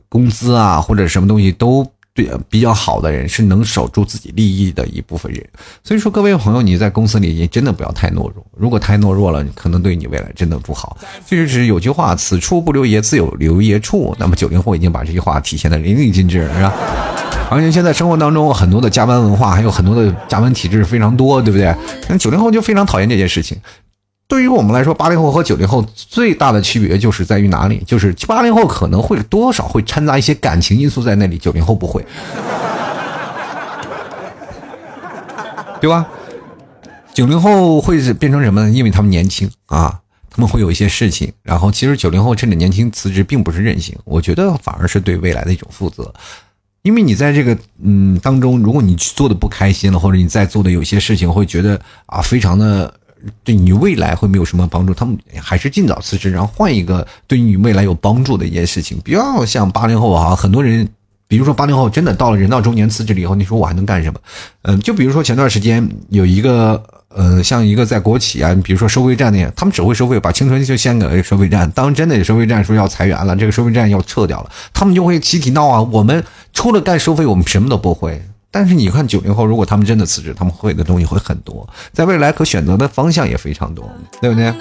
[0.09, 5.43] 工资啊或者什么东西都对比较好的人，是能守住自己利益的一部分人。
[5.83, 8.45] 所以说，各位朋友，你在公司里也真的不要太懦弱。
[8.55, 10.95] 如果太懦弱了，可能对你未来真的不好。
[11.25, 17.32] 就是有句话：“此处不留爷，自有留爷处。”那么九零后已经把这句话体现的淋漓尽致了，是吧？
[17.53, 21.75] 而且现在生活当中很多的加班文化，还有很多的加班体制非常多，对不对？
[22.09, 23.57] 那九零后就非常讨厌这件事情。
[24.27, 27.83] 对于我们来说，八零后和九零后最大的区别就是在于哪里？
[27.85, 32.03] 就是八零后可能会多少会掺杂一些感情因素在那里，九零后不会，
[35.79, 36.07] 对吧？
[37.13, 38.69] 九零后会变成什么呢？
[38.69, 39.99] 因为他们年轻啊。
[40.35, 41.31] 他们会有一些事情。
[41.43, 46.11] 然后，其实九零后趁着年轻辞职，并不是任性，我觉得反而是对未来的一种负责。
[46.83, 52.93] 因为你在这个嗯当中，如果你做的不开心了，或者你在做的有些事情会觉得啊非常的
[53.43, 58.97] 对你未来会没有什么帮助，他们还是尽早辞职，然后换一个对你未来有帮助的一件事情。
[58.99, 60.87] 不要像八零后啊，很多人，
[61.27, 64.19] 比如说八零后真的到了人到中年辞职了以后，你说我还能干什么？
[64.63, 66.83] 嗯，就比如说前段时间有一个。
[67.15, 71.69] 呃，像一个在国企啊，比如说收费站那样，他们只会收费，把青春就献给收费站。
[71.71, 75.80] 当真的收费站说要裁员了，这个收费站要撤掉了，他们就会集体闹啊。
[75.80, 76.23] 我们
[76.54, 78.19] 除了干收费，我们什么都不会。
[78.49, 83.88] 但是你看九零后，如果他们真的辞职，他们会的东西会很多，在未来可选择的方向也非常多，
[84.19, 84.52] 对不对？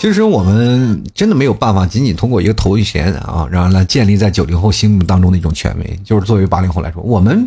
[0.00, 6.00] 其实我们真的没有办法仅仅通过一个头衔啊，然后来建立在九零后心目当中的一种权威。
[6.02, 7.46] 就是作为八零后来说，我们。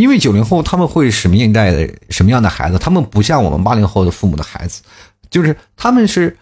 [0.00, 2.78] 因为九零后他们会什么年代的什么样的孩子？
[2.78, 4.80] 他们不像我们八零后的父母的孩子，
[5.28, 6.34] 就是他们是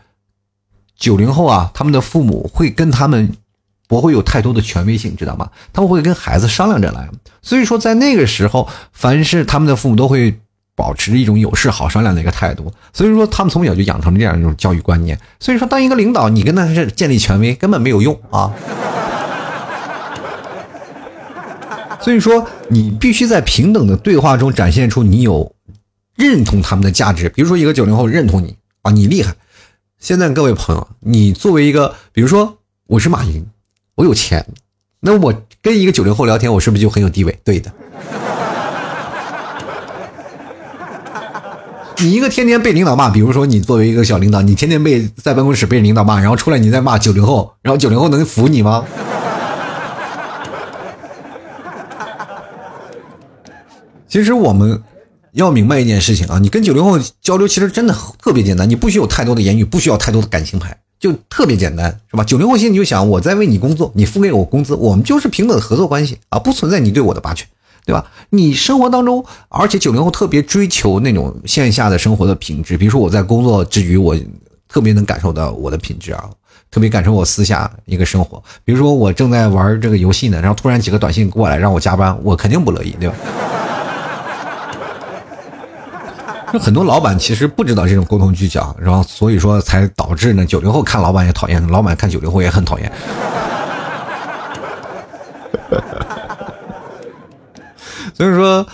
[0.97, 3.33] 九零后啊，他们的父母会跟他们
[3.89, 5.51] 不会有太多的权威性，知道吗？
[5.73, 7.09] 他们会跟孩子商量着来。
[7.43, 10.39] 所以说，在那个时候，凡是他们的父母都会
[10.77, 12.73] 保持一种有事好商量的一个态度。
[12.93, 15.19] 所以说，他们从小就养成了这样一种教育观念。
[15.41, 18.53] 所以说，当一个领导，你跟他是建立权威根本没有用啊。
[22.01, 25.53] 所以说，你必须在平等的对话中展现出你有
[26.17, 27.29] 认同他们的价值。
[27.29, 29.35] 比如说，一个九零后认同你啊，你厉害。
[29.99, 32.57] 现在各位朋友，你作为一个，比如说
[32.87, 33.45] 我是马云，
[33.97, 34.47] 我有钱，
[35.01, 37.37] 那我跟一个九零后聊天，我是不是就很有地位？
[37.45, 37.73] 对的。
[42.01, 48.85] 你一个天天被领导骂，比如说你作为一个小领导，你天天被在办公室被领导骂，然后出来你再骂九零后，然后九零后能服你吗？
[54.09, 54.83] 其实我们
[55.33, 62.25] 要明白一件事情啊，你跟九零后交流其实真的特别简单，你不需要太多的言语，不需要太多的感情牌，就特别简单，是吧？
[62.25, 67.47] 九零后心里就想，我在为你工作，你付给我工资，我们就是平等的合作关系啊，不存在你对我的霸权，
[67.85, 68.07] 对吧？
[68.31, 74.17] 你生活当中，而且九零后特别追求那种线下的生活的品质，比如说我在工作之余，我
[74.69, 76.25] 特别能感受到我的品质啊，
[76.71, 83.15] 特别感受我私下一个生活，比如说我正在玩这个游戏呢，然后突然几个短信过来让我加班，我肯定不乐意，对吧？
[86.53, 92.93] 就很多老板其实不知道这种沟通技巧，然后所以说才导致呢九零后看老板也讨厌，老板看九零后也很讨厌。
[98.15, 98.67] 所以说，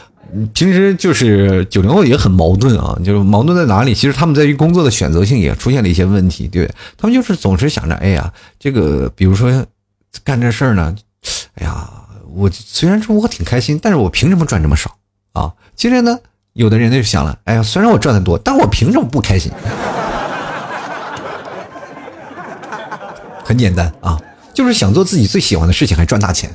[0.54, 3.92] 平时就是九零后也很矛盾啊，就是矛盾在哪里？
[3.92, 9.66] 其实他们在于工作的选择性也出现了一些问题，对他们就是总是想着，哎呀，这个比如说
[10.22, 10.94] 干这事儿呢，
[11.56, 11.90] 哎呀，
[12.34, 14.96] 我虽然说我挺开心，但是我凭什么赚这么少
[15.34, 15.52] 啊？
[15.76, 16.18] 接着呢？
[16.54, 19.50] 有的人就想了，哎呀，虽然我赚的多，但我凭什么不开心？
[23.44, 24.16] 很简单啊，
[24.54, 26.48] 就是想做自己最喜欢的事情，还赚大钱。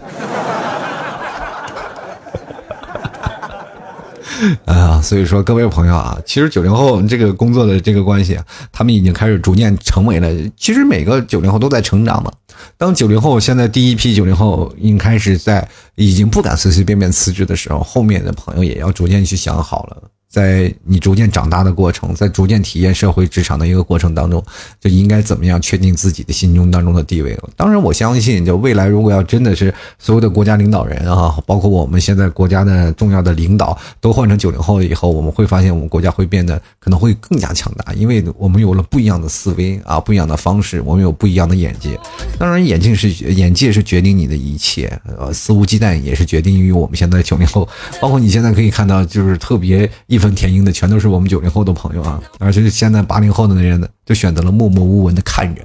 [4.65, 8.39] 哎呀，所以说各位朋友啊，其实九零后这个工作的这个关系，
[8.71, 10.30] 他们已经开始逐渐成为了。
[10.56, 12.32] 其实每个九零后都在成长嘛。
[12.78, 20.04] 当九零后现在第一批九零后已经开始在已经不敢随随便便辞职的时候，后面的朋友也要逐渐去想好了。
[20.30, 24.44] 在你逐渐长大的过程，在逐渐体验社会职场的一个过程当中，
[24.80, 27.36] 就应该怎么样确定自己的心中当中的地位？
[27.56, 42.00] 当然，我相信，就未来如果要真的是所有的国家领导人啊，包括我们现在国家的重要的领导都换成九零后以后，我们会发现我们国家会变得可能会更加强大，因为我们有了不一样的思维啊，不一样的方式，我们有不一样的眼界。
[42.38, 47.68] 当然，眼镜是眼界是决定你的一切，呃，肆无忌惮也是决定于我们现在九零后，
[48.00, 50.18] 包括你现在可以看到，就是特别一。
[50.19, 55.62] 义愤填膺的全都是我们九零后的朋友啊，而且现在八零后的那些呢，就选择了默默无闻的看着，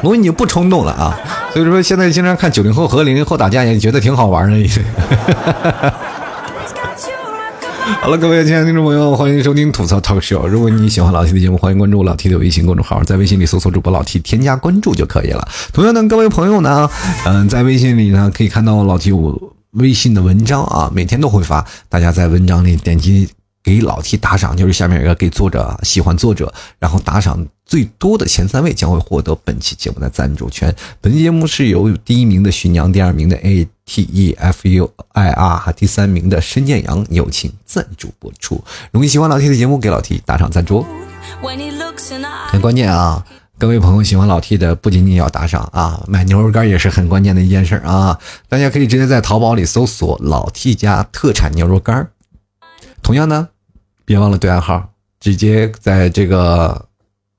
[0.00, 1.14] 我们已经不冲动了啊。
[1.52, 4.70] 所以说现在经常看九零后和零零后打架，也觉得挺好玩的。
[8.00, 10.46] 好了，各位亲爱的听众朋友，欢迎收听吐槽 talk show。
[10.46, 15.46] 如果你喜欢老 T 的节目，欢迎关注老 T 的微信公众号，在微信里搜索主播老 T，添加关注就可以了。
[15.74, 16.88] 同样的，各位朋友呢，
[17.26, 19.53] 嗯，在微信里呢可以看到老 T 我。
[19.74, 21.64] 微信的文章啊，每天都会发。
[21.88, 23.28] 大家在文章里点击
[23.62, 30.74] 给老 T 打赏，就是下面有个给作者喜欢作者，然后打赏最多的前三位将会获得本期节目的赞助权。
[31.00, 38.56] 本期节目是由第一名的徐娘，第二名的 A T E F U I R，第三名的申建阳友情赞助播出。
[38.92, 40.84] 如果你喜欢老 T 的节目，给老 T 打赏赞助，
[42.50, 43.24] 很关键啊。
[43.56, 48.18] 各位朋友喜欢老 T 的，不仅仅要打赏啊，买牛肉干也是很关键的一件事啊！
[48.48, 52.06] 大家可以直接在淘宝里搜索“老 T 家特产牛肉干
[53.00, 53.48] 同样呢，
[54.04, 54.90] 别忘了对暗号。
[55.20, 56.84] 直接在这个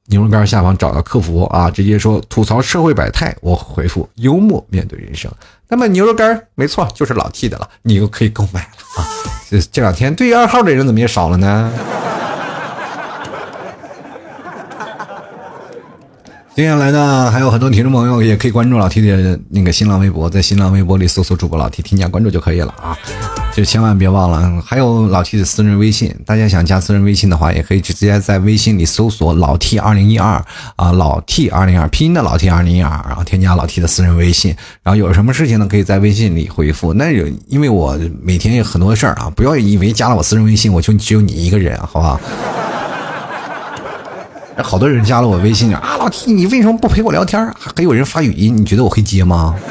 [0.07, 5.29] 牛肉干下方找到客服啊，直接说吐槽社会百态，我回复幽默面对人生。
[5.67, 9.05] 那么牛肉干没错，就是老 T 的了，你又可以购买了啊。
[9.49, 11.71] 这这两天对二号的人怎么也少了呢？
[16.55, 22.97] 接下来呢，还有很多听众朋友也可以关注老 T 的那个新浪微博，在新浪微博里搜索主播老 T，添加关注就可以了啊。
[23.53, 30.41] 就千万别忘了，还有老 T 的私人微信，大家想加私人微信的话，也可以直接在微信里搜索老 T 二零一二
[30.77, 36.93] 啊，老 T 二零二拼音的老 T 二零一二，然后添加老 T 的私人微信，然后有什么事情呢，可以在微信里回复。
[36.93, 42.17] 那有因为我每天有很多事儿啊，不要以为加了我私人微信我就只有你一个人，好吧？
[42.21, 42.64] 好
[44.63, 47.45] 好多人加了我微信啊，老 T 你为什么不陪我聊天？
[47.57, 49.55] 还有人发语音，你觉得我会接吗？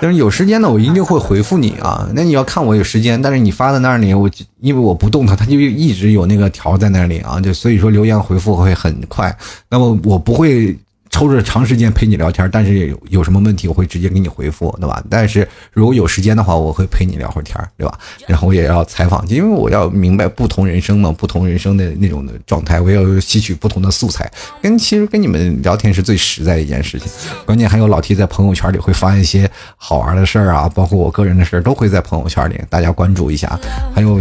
[0.00, 2.08] 但是有时间呢，我一定会回复你啊。
[2.14, 4.28] 那你要看我有时间，但是你发在那里，我
[4.60, 7.40] 因为我不动它，它就一直有那个条在那里啊。
[7.40, 9.34] 就所以说留言回复会很快。
[9.68, 10.76] 那么我不会。
[11.12, 15.00] 抽着长时间陪你聊天，但是有有什么问题我会直接给你回复，对吧？
[15.08, 17.96] 但是如果有时间的话，我会陪你聊会儿天，对吧？
[18.26, 24.28] 然后我也要采访，因为我要明白不同人生嘛，不同人生的那种的状态，我要吸取不同的素材。
[24.60, 27.08] 跟其实跟你们聊天是最实在的一件事情。
[27.44, 33.60] 关键还有老 T 在朋友圈里会发一些好玩的事儿啊，包括我个人的事儿都会在朋友圈里，大家关注一下。
[33.94, 34.18] 还有。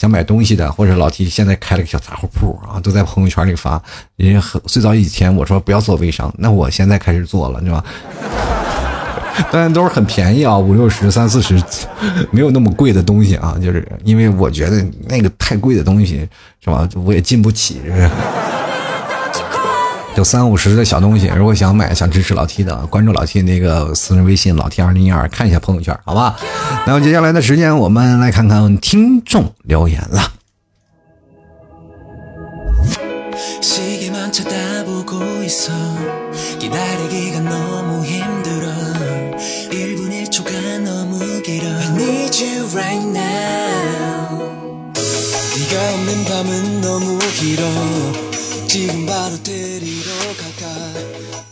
[0.00, 3.78] 想买东西的，或者老提现在开了个小杂货铺啊，都在朋友圈里发。
[4.16, 7.84] 人家很最早以前我说不要做微商，那我现在开始做了，是吧？
[9.52, 11.62] 但是都是很便宜啊，五六十、三四十，
[12.30, 13.54] 没有那么贵的东西啊。
[13.62, 16.26] 就是因为我觉得那个太贵的东西，
[16.64, 16.88] 是吧？
[16.94, 18.10] 我也进不起，是
[20.20, 26.36] 就三五十的小东西，如果想买、想支持老 T 的，关注老 T 那个私人微信老 T 二零一二，看一下朋友圈，好吧？
[26.86, 30.30] 那么接下来的时间，我们来看看听众留言了。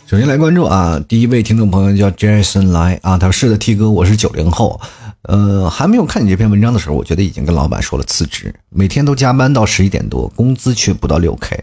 [0.07, 4.79] 首先来关注啊，第一位听众朋友叫 Jason 来啊，他说是的，T 哥，我是九零后，
[5.23, 11.61] 呃，还没有看你这篇文章的时候，我觉得已经跟老板说了辞职，每天都加班到十一点多，工资却不到六 K，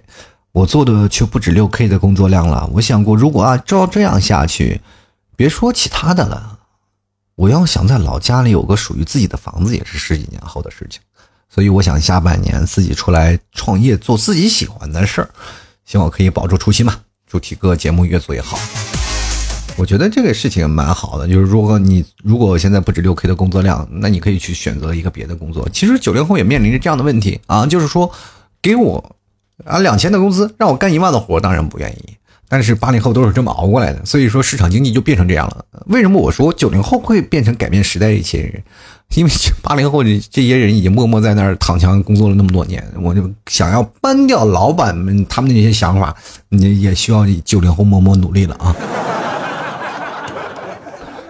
[0.53, 2.69] 我做的却不止六 K 的工作量了。
[2.75, 4.83] 我想过，如果啊照这样下去，
[5.37, 6.59] 别说其他的了，
[7.35, 11.01] 我要想在老家里有个属于自己的房子，也是十几年后的事情。
[11.49, 15.29] 所以我想下半年自己出来创业，做自己喜欢的事儿，
[15.85, 16.99] 希望可以保住初心嘛。
[17.27, 18.59] 祝体哥节目越做越好。
[19.79, 25.69] 我觉得这个事情蛮好的，就是如果你如果现在不止六 K 的工作量，那你可以去选择一个别的工作。
[25.71, 28.11] 其实九零后也面临着这样的问题啊，就是说
[28.63, 29.17] 给我
[29.65, 32.17] 啊两千的工资，让我干一万的活，当然不愿意。
[32.49, 35.65] 但是八零后都是这么熬过来的，所以说市场经济就变成这样了。
[35.87, 38.63] 为什么我说九零后会变成改变时代的一些人？
[39.15, 39.31] 因为
[39.63, 46.15] 八零后的这些人已经默默在那儿躺枪工作了那么多年，我就想要搬掉老板们他们那些想法，
[46.51, 48.75] 你也需要九零后默默努力了啊。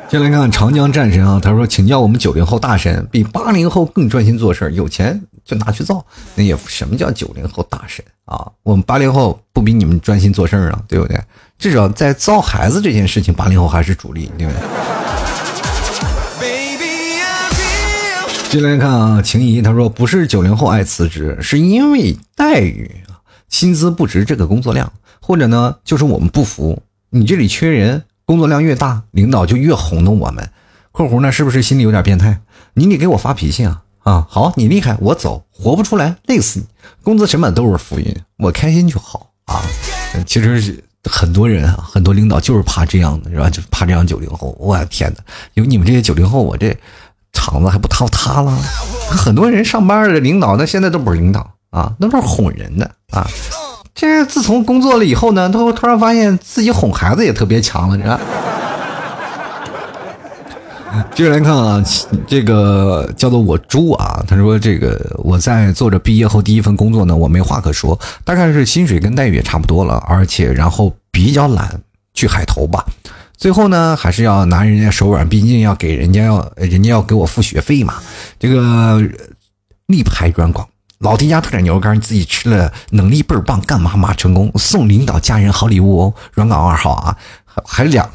[0.08, 6.04] 先来看看长江战神啊，他说：“请教我们九零后大神，比八零后更专心做事有钱就拿去造。
[6.36, 8.46] 那也什么叫九零后大神啊？
[8.62, 11.20] 我们八零后不比你们专心做事啊，对不对？
[11.58, 14.62] 至少在造孩子这件事情，八零后还是主力，对不对？”
[18.49, 22.90] 进来看啊，情谊他说：“不是九零后爱辞职，是因为待遇
[23.49, 30.51] 薪资不值这个工作量，或者呢，就是我们不服你这里缺人。”工作量越大，领导就越哄弄我们。
[30.90, 32.40] 括弧呢，是不是心里有点变态？
[32.74, 33.82] 你得给我发脾气啊！
[34.01, 36.66] 啊，好，你厉害，我走，活不出来，累死你。
[37.05, 39.62] 工资成本都是浮云，我开心就好啊。
[40.26, 43.49] 其实是很多人啊，很多领导就是怕这样的，是吧？
[43.49, 44.57] 就怕这样九零后。
[44.59, 45.22] 我天哪，
[45.55, 46.76] 有你们这些九零后，我这
[47.37, 48.51] 厂子还不塌塌了？
[49.11, 53.24] 很多人上班的领导，那现在都不是领导啊，那都是哄人的啊。
[53.95, 58.18] 这自从工作了以后呢，他突然发现自己哄孩子也特别强了，你看。
[61.14, 61.84] 接着来看啊，
[62.26, 71.80] 这个叫做我猪啊，他说这个我在做着毕业后第一份工作呢，我没话可说，大概是薪水跟待遇也差不多了，而且然后比较懒，
[72.14, 72.82] 去海投吧。
[73.37, 77.95] 最后呢，还是要拿人家手软，毕竟要给人家要人家要给我付学费嘛。
[78.39, 79.01] 这个
[79.87, 80.66] 力排软广。
[81.01, 86.14] 老弟家特产牛肉干，自己吃了，能力倍儿棒，干嘛嘛成功，送领导家人好礼物哦。
[86.32, 87.14] 软港二号啊，
[87.66, 88.09] 还两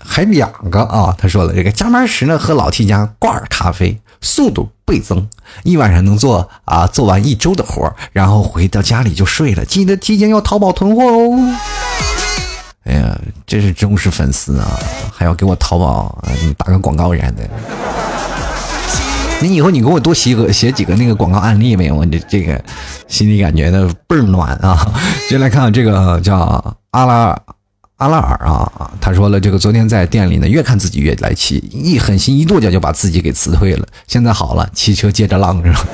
[0.00, 1.12] 还两个啊。
[1.18, 5.28] 他说了，这个加班时呢，喝老 T 家挂耳咖啡，速度倍增，
[5.64, 9.64] 一晚上能做啊做完一周的活然后回到家里就睡了。
[9.64, 11.58] 记得提前要淘宝囤货哦。
[12.88, 14.66] 哎呀，这是忠实粉丝啊，
[15.12, 16.24] 还要给我淘宝
[16.56, 17.48] 打个广告啥的。
[19.40, 22.60] 你以后你给我多写个写几个那个广告案例呗，我这这个
[23.06, 24.90] 心里感觉的倍儿暖啊！
[25.28, 26.36] 接下来看这个叫
[26.90, 27.38] 阿拉
[27.98, 33.86] 阿拉尔啊，他说了，这个昨天在店里呢，越看自己越来气，一狠心一跺脚就把自己给辞退了。
[34.08, 35.86] 现在好了，骑车接着浪是吧？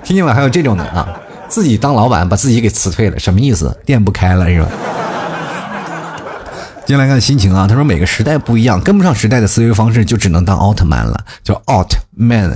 [0.02, 0.32] 听见没？
[0.32, 1.19] 还有这种的啊，
[1.50, 3.76] 自己当老板把自己给辞退了，什么意思？
[3.84, 4.68] 店不开了是吧？
[6.86, 12.50] 进来看心情啊，他说每个时代不一样，跟不上时代的思维方式，就只能当奥特曼了，叫奥特曼，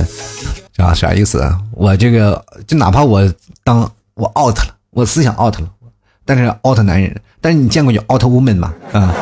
[0.79, 1.45] 啊，啥意思？
[1.73, 3.21] 我这个就哪怕我
[3.65, 5.69] 当我 out 了，我思想 out 了，
[6.25, 8.73] 但是 out 男人，但是你见过有 out woman 吗？
[8.93, 9.13] 啊，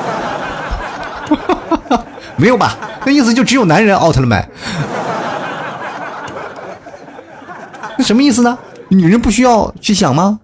[2.37, 2.77] 没有吧？
[3.05, 4.49] 那意思就只有男人 out 了呗？
[7.99, 8.57] 那什么意思呢？
[8.93, 10.39] 女人不需要去想吗？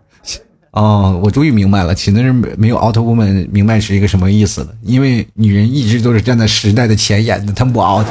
[0.70, 4.68] 哦，我终于明白了，其实是没有 out woman 明白是一个什么意思了。
[4.82, 8.07] 因为女人一直都是站在时代的前沿的，她不 out。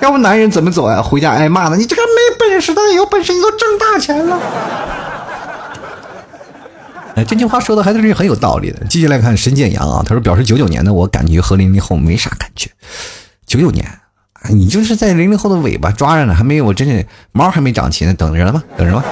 [0.00, 1.02] 要不男人怎么走呀？
[1.02, 1.76] 回家挨骂呢？
[1.76, 4.40] 你这个没本事的，有本事你都挣大钱了。
[7.16, 8.86] 哎，这句话说的还是很有道理的。
[8.88, 12.70] 继续来看申建阳啊，他说表示九九年的我感觉和零零后没啥感觉。
[13.44, 13.84] 九九年，
[14.48, 19.04] 你就是在零零后的尾巴抓着呢，还没有我真是毛还没长齐呢，等着吧，等着吧。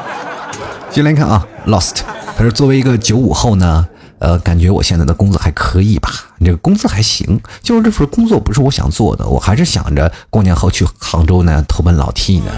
[0.90, 1.96] 进来看啊，Lost，
[2.36, 3.86] 他说作为一个九五后呢，
[4.18, 12.50] 呃，感觉我现在的工作还可以吧，这个工资还行，就是这份工作不是我想做的，我还是想着过年后去杭州呢投奔老 T 呢，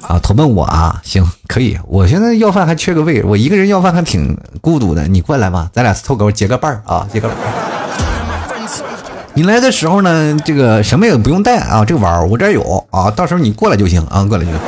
[0.00, 7.36] 啊，投奔我啊，行，可以，我现在要饭还缺个位，我一个人要饭还挺孤独的，你过来吧，咱俩凑够结个伴儿啊，结个伴。
[9.36, 14.50] 你来的时候呢，这个什么也不用带啊，这个碗我这有啊，到时候你过来就行啊，过来就。
[14.50, 14.60] 行。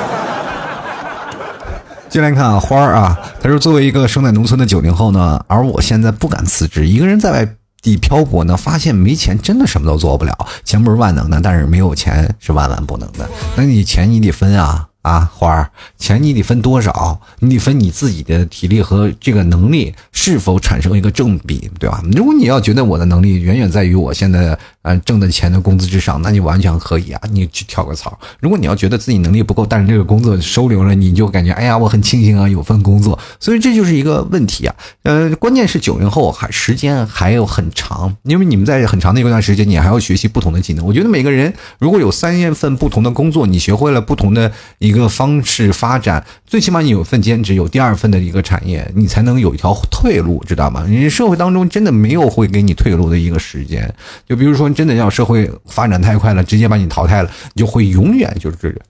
[2.09, 7.49] 进来看啊，花儿啊，他说作为一个生在农村的九零后呢，而我现在不敢辞职，一个人在外
[7.81, 10.37] 地漂泊呢，发现没钱真的什么都做不了。
[10.65, 13.29] 钱不是万能的，但是没有钱是万万不能的。
[13.55, 14.85] 那你钱你得分啊。
[15.07, 17.21] 啊，花儿钱你得分多少？
[17.39, 22.03] 你得分你自己的体力和这个能力是否产生一个正比，对吧？
[22.11, 28.19] 如果你要觉得我的能力远远在于我现在呃挣的钱的工资之上，那你完全可以啊，你去跳个槽。
[28.41, 33.17] 如果你要觉得自己能力不够，但是这个工作收留了你，就感觉哎呀，我很庆幸啊，有份工作。
[33.39, 34.75] 所以这就是一个问题啊。
[35.05, 40.85] 呃，关键是九零后还时间还有很长，因为你们在很长的一段时间，你还要学习不同的技能。
[40.85, 44.97] 我觉得每个人如果有三份不同的工作，你学会了不同的一个。
[44.97, 50.87] 一个方式发展，最起码你有份兼职，有第二份的一个产业，你才能有一条退路，知道吗？
[50.89, 53.95] 你社会当中真的没有会给你退路的一个时间。
[54.27, 58.81] 就比如说，真的要社会发展太快了，直接把你淘汰了，你就会永远就是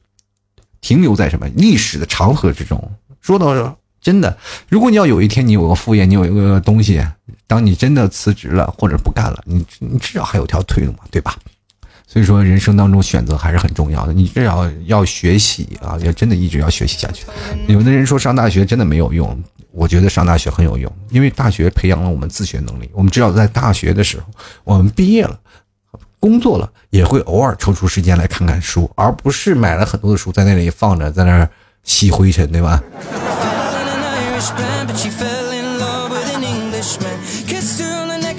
[0.80, 2.76] 停留在什么历史的长河之中。
[3.20, 3.54] 说到
[4.00, 4.36] 真的，
[4.68, 7.00] 如果你要有一天你有个副业，你有一个东西，
[7.46, 11.36] 当你真的辞职了或者不干了，你你至少还有条退路嘛，对吧？
[12.08, 14.12] 所以说，人生当中选择还是很重要的。
[14.12, 17.26] 你至少要学习啊，要真的一直要学习下去。
[17.66, 19.36] 有的人说上大学真的没有用，
[19.72, 22.88] 我觉得上大学很有用，因为大学培养了我们自学能力。
[22.92, 24.26] 我们至少在大学的时候，
[24.62, 25.36] 我们毕业了，
[26.18, 31.48] 工作了，也会偶尔抽出时间来看看书，而不是买了很多的书在那里放着，在那儿
[31.82, 32.82] 吸灰尘，对吧？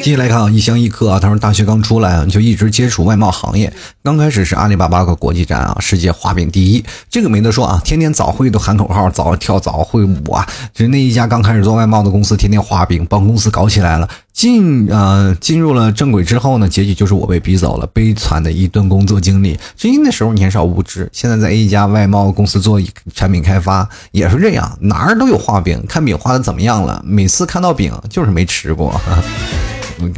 [0.07, 14.07] 继续来看啊，一香一客啊，他说大学刚出来啊就一直接触外贸行业，刚开始是阿里巴巴和国际站啊，世界画饼第一，这个没得说啊，天天早会都喊口号，早跳早会舞啊，就是那一家刚开始做外贸的公司，天天画饼，帮公司搞起来了。
[14.31, 19.59] 进呃进入了正轨之后呢，结局就是我被逼走了，悲惨的一段工作经历。
[19.75, 22.79] 至于那时候年少无知，现在在一家外贸公司做
[23.13, 27.03] 产品开发也是这样，哪儿都有画饼，看饼画的怎么样了。
[27.05, 29.01] 每次看到饼就是没吃过，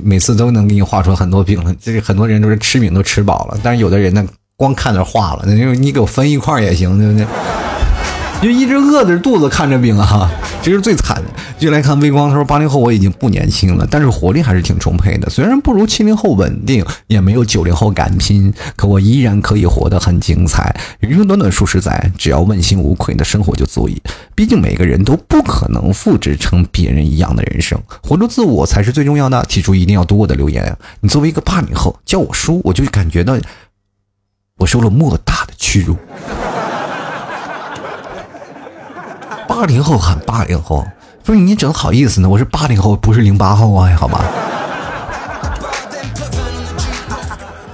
[0.04, 1.76] 每次都能给你画出很多饼了。
[1.82, 4.26] 这很多人都是吃饼都吃饱了，但是有的人呢，
[4.56, 7.26] 光看着画了，那就你给我分一块也行，对不对？
[8.42, 10.32] 就一直饿着肚子看着病啊，
[10.64, 11.24] 这是最惨的。
[11.58, 15.30] 就来看微光，他说八零后我已经不年轻了，但是活力还是挺充沛的。
[15.30, 20.74] 虽然不如七零后稳定，也没有九零后敢拼，可我依然可以活得很精彩。
[21.02, 24.02] 人生短短数十载，只要问心无愧的生活就足以。
[24.34, 29.44] 毕竟每个人都不可能复制成别人一样的人生，活出自我才是最重要的。
[29.50, 30.74] 提出一定要读我的留言。
[31.02, 33.38] 你作为一个八零后叫我叔，我就感觉到
[34.60, 35.98] 我受了莫大的屈辱。
[39.60, 40.88] 八零后喊八零后，
[41.22, 42.30] 不是你怎么好意思呢？
[42.30, 44.24] 我是八零后，不是零八后啊，好吧。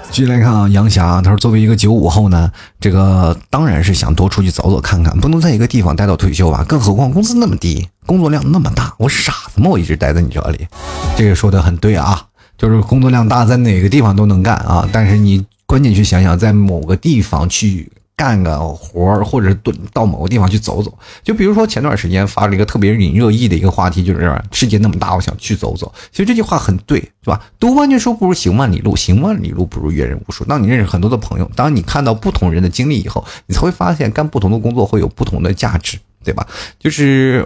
[0.10, 6.66] 继续来看啊，杨霞，他说作为一个九五后呢，这个当然是想多出去走走看看，不能在一个地方待到退休吧？
[6.68, 9.70] 更何况工资那么低，工作量那么大，我傻子吗？
[9.70, 10.68] 我一直待在你这里，
[11.16, 12.20] 这个说的很对啊，
[12.58, 17.92] 就是工作量大，在哪个地方都能干啊，但是你关键去想想，在某个地方去。
[18.18, 20.98] 干个活儿，或者是蹲到某个地方去走走。
[21.22, 25.94] 就比如说前段时间发了一个特别引热议的一个话题，就是世界那么大，我想去走走。
[26.12, 27.42] 其实这句话很对，是吧？
[27.60, 30.46] 读万卷书不如行万里路，行万里路不如阅人无数。
[30.46, 36.48] 当你认识很多的朋友，当你看到不同人的经历以后，你才会发现干不同的工作会有不同的价值，对吧？
[36.80, 37.46] 就是。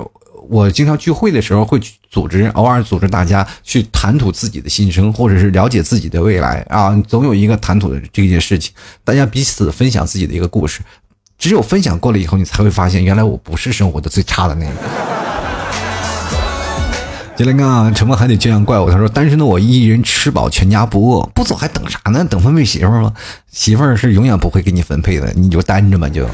[0.49, 1.79] 我经常聚会的时候会
[2.09, 8.73] 组织，偶尔组织大家去谈吐自己的心声，或者是了解自己的未来啊，总有一个谈吐的这件事情，
[9.03, 10.81] 大家彼此分享自己的一个故事。
[11.37, 14.71] 只有分享过了以后，你才会发现，原来我不是生活的最差的那个。
[17.37, 18.91] 接来看，沉默还得这样怪我。
[18.91, 22.25] 他说：“单身的我一人吃饱全家不饿，不走还等啥呢？
[22.29, 23.13] 等分配媳妇吗？
[23.51, 26.27] 媳妇儿是永远不会给你分配的，你就单着吧就。”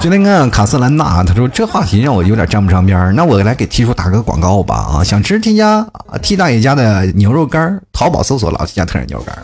[0.00, 5.04] 就那个卡斯兰娜，他说这话题让我有点沾不上边儿，那我来给 T 叔打个广告吧啊！
[5.04, 5.86] 想吃 T 家
[6.22, 9.36] T 大爷家的牛肉干，淘宝搜索老 T 家特产牛肉干，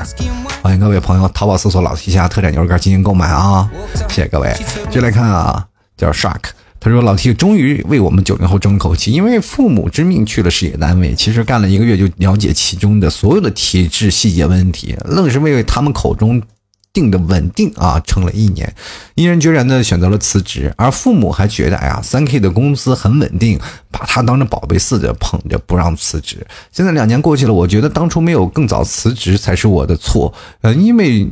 [0.63, 3.71] 欢迎各位朋友淘宝搜索老 T 家特产牛肉干进行购买啊！
[4.09, 4.51] 谢谢各位。
[4.91, 5.63] 就来看啊，
[5.95, 6.45] 叫 Shark，
[6.81, 16.43] 他说老 T 终于为我们九零后争口气，因为父母之命去了事业单位，其实干了一个月就了解其中的所有的体制细节问题，愣是为他们口中。
[16.97, 18.75] 定的稳定啊，撑了一年，
[19.15, 26.47] 毅然决然的选择了辞职，而父母还觉得，哎呀，三 K 的工资很稳定，把他当成宝贝似的捧着，不让辞职。
[26.73, 30.33] 现在两年过去了，我觉得当初没有更早辞职才是我的错，
[30.63, 31.29] 呃，因为。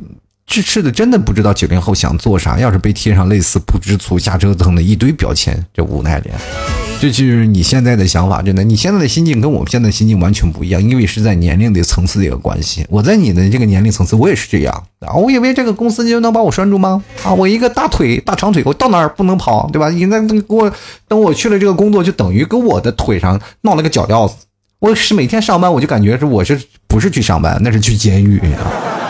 [0.47, 6.94] 这吃的真的不知道九零后想做啥，要是被贴上类似不知足、瞎折腾的一堆标签，这无奈脸。
[7.05, 12.83] 这就是你现在的想法，真的，你现在的心境跟我们现在的心境完全不一样，因为是在年龄的层次的一个关系。
[12.89, 15.13] 我在你的这个年龄层次，我也是这样啊。
[15.13, 17.05] 我以为这个公司就能把我拴住吗？
[17.23, 19.91] 啊，我一个大腿、大长腿，我到哪儿不能跑，对吧？
[19.91, 20.73] 你那给我
[21.07, 24.37] 等我去了这个工作，就等于给我的腿上闹了个脚镣子。
[24.79, 29.04] 我是每天上班，我就感觉是我是不是去上班，那是去监狱啊。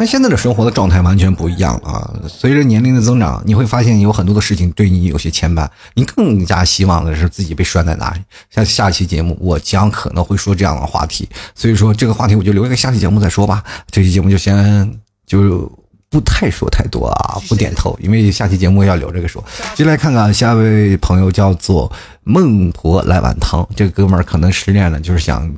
[0.00, 2.10] 那现在的生活的状态完全不一样了啊！
[2.26, 8.20] 随着年龄的增长，你会发现有很多的事情对你有些牵绊，你更加希望的是自己被拴在哪里。
[8.48, 13.62] 像下期节目，我将可能会说这样的话题，所以说这个话题我就留一个下期节目再说吧。
[13.90, 14.90] 这期节目就先
[15.26, 15.70] 就
[16.08, 19.44] 不太说太多啊，不点头，因为下期节目要留这个说。
[19.74, 21.92] 就来看看下一位朋友叫做
[22.24, 25.54] 孟婆来碗汤，这个哥们儿可能失恋了，就是想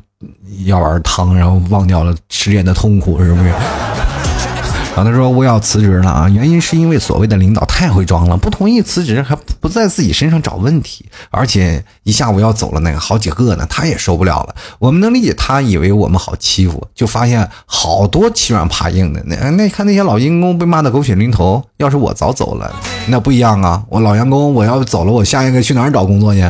[0.65, 3.53] 要碗汤，然后忘掉了失恋的痛苦，是不是？
[4.95, 14.55] 然后他说我要辞职了啊，原因是因为所谓的领导太会装了，不同意辞职还不在自己身上找问题，而且一下午要走了那个好几个呢，他也受不了了。
[14.79, 19.23] 我们能理解他以为我们好欺负，就发现好多欺软怕硬的。
[19.25, 22.71] 那那看那些老员工被骂的狗血淋头，要是我早走了，
[23.07, 23.83] 那不一样啊。
[23.89, 26.43] 我老员工我要走了，我下一个去哪儿找工作去？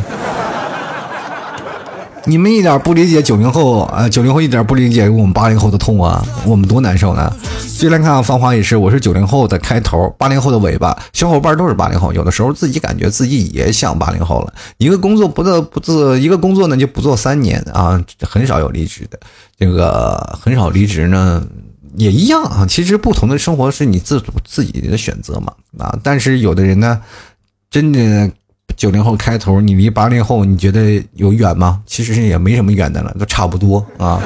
[2.25, 7.35] 你们一点不理解九零后啊，九零后一点不理解我们八零后的痛啊，我们多难受呢。
[7.77, 14.55] 接来看芳华也是，我是九零后的开头，八零后的尾巴，小伙伴都是八零后，有的时候自己感觉自己也像八零后了。
[14.79, 19.19] 一个工作不做不做，一个工作呢就不做三年啊，很少有离职的，
[19.59, 21.45] 这个很少离职呢
[21.97, 22.65] 也一样啊。
[22.69, 27.01] 其实不同的生活是你自自己的选择嘛啊，但是有的人呢，
[27.69, 28.31] 真的。
[28.77, 31.81] 九零后开头，你离八零后你觉得有远吗？
[31.87, 34.21] 其实也没什么远的了，都差不多啊。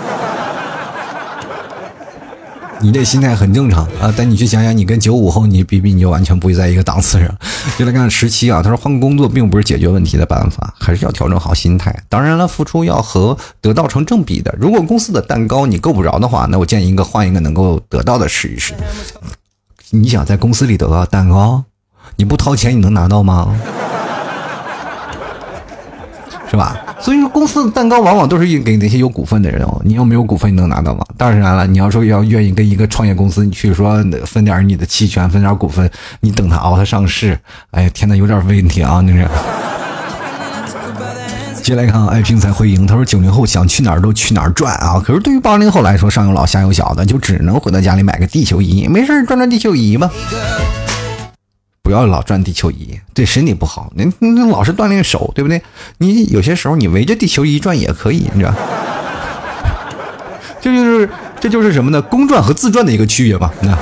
[2.78, 7.34] 你这心态很正常啊，但你去想想，你跟九五后你比比，你就完全不会在一个档次上。
[7.78, 11.94] 就来看十七啊，他说换工作并不是解决问题的办法，还是要调整好心态。
[12.10, 14.54] 当然了，付出要和得到成正比的。
[14.60, 18.74] 如果公司的蛋糕你够不着的话，那我建议一个换一个能够得到的试一试。
[19.90, 21.64] 你想在公司里得到蛋糕，
[22.16, 23.58] 你不掏钱你能拿到吗？
[26.50, 26.76] 是吧？
[27.00, 29.80] 所以说，公司的蛋糕往往都是给那些有股份的人哦。
[29.84, 31.04] 你要没有股份，你能拿到吗？
[31.16, 35.90] 当然了，你要说要愿意跟一个创业公司，你去说分点你的期权，分点股份，
[36.20, 37.38] 你等他熬他上市。
[37.72, 39.00] 哎呀，天呐，有点问题啊！
[39.06, 39.28] 那是。
[41.62, 50.08] 接下来看爱拼才会赢，他说九零后想去哪儿都去哪儿转啊，可是对于八零后来说，上有老下有小的，就只能回到家里买个地球仪，没事转转地球仪吧。
[51.86, 53.92] 不要老转地球仪，对身体不好。
[53.94, 55.62] 你你老是锻炼手，对不对？
[55.98, 58.52] 你有些时候你围着地球仪转也可以，你知道？
[60.60, 61.08] 这就是
[61.38, 62.02] 这就是什么呢？
[62.02, 63.52] 公转和自转的一个区别吧？
[63.60, 63.78] 那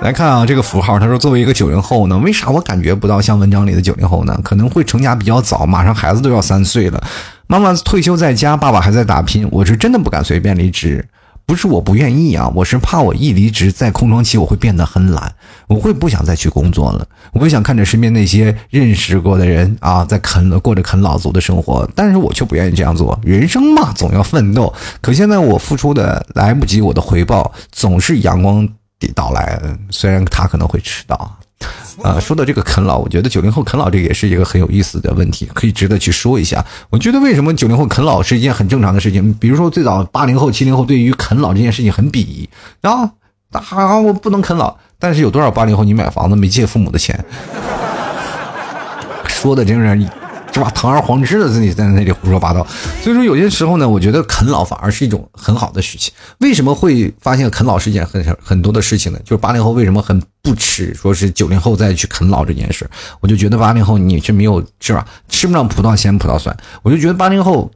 [0.00, 4.36] 来看啊，这个符号，他说作为一个九零后呢，为啥我感觉不到像文章里的九零后呢？
[4.42, 7.00] 可能会成家比较早，马上孩子都要三岁了，
[7.46, 11.06] 妈妈退休在家，爸爸还在打拼，我是真的不敢随便离职。
[11.46, 15.34] 不是我不愿意啊，我是怕我一离职，在空窗期我会变得很懒，
[15.66, 17.06] 我会不想再去工作了。
[17.32, 23.18] 我不想看着身边那些认识过的人啊，在啃过着啃老族的生活，但是我却不愿意这样做。
[23.22, 24.72] 人生嘛，总要奋斗。
[25.00, 28.66] 可现在我付出的来不及，我的回报总是阳光
[28.98, 31.38] 的到来，虽然他可能会迟到。
[32.02, 36.64] 啊，说到这个啃老，我觉得九零后啃老这个也是一个很有意思的问题，可以值得去说一下。
[36.90, 39.32] 我觉得为什么九零后啃老是一件很正常的事情？
[39.38, 42.48] 比如说最早八零后、七零后对于啃老这件事情很鄙夷
[42.82, 43.10] 啊，
[43.52, 44.76] 啊，我不能啃老。
[44.98, 47.24] 但是有多少八零后你买房子没借父母的钱？
[49.28, 50.08] 说的真是。
[50.54, 50.70] 是吧？
[50.70, 52.64] 堂而皇之的自己在那里胡说八道，
[53.02, 56.14] 所以说有些时候呢，我觉得啃老反而是一种很好的事情。
[56.38, 59.18] 为什么会发现啃老是一件很很多的事情呢？
[59.24, 62.88] 就是八零后为什么很不耻说是九零后再去啃老这件事？
[63.18, 65.04] 我就觉得八零后你是没有是吧？
[65.28, 66.56] 吃不上葡萄嫌葡萄酸。
[66.82, 67.68] 我就觉得八零后。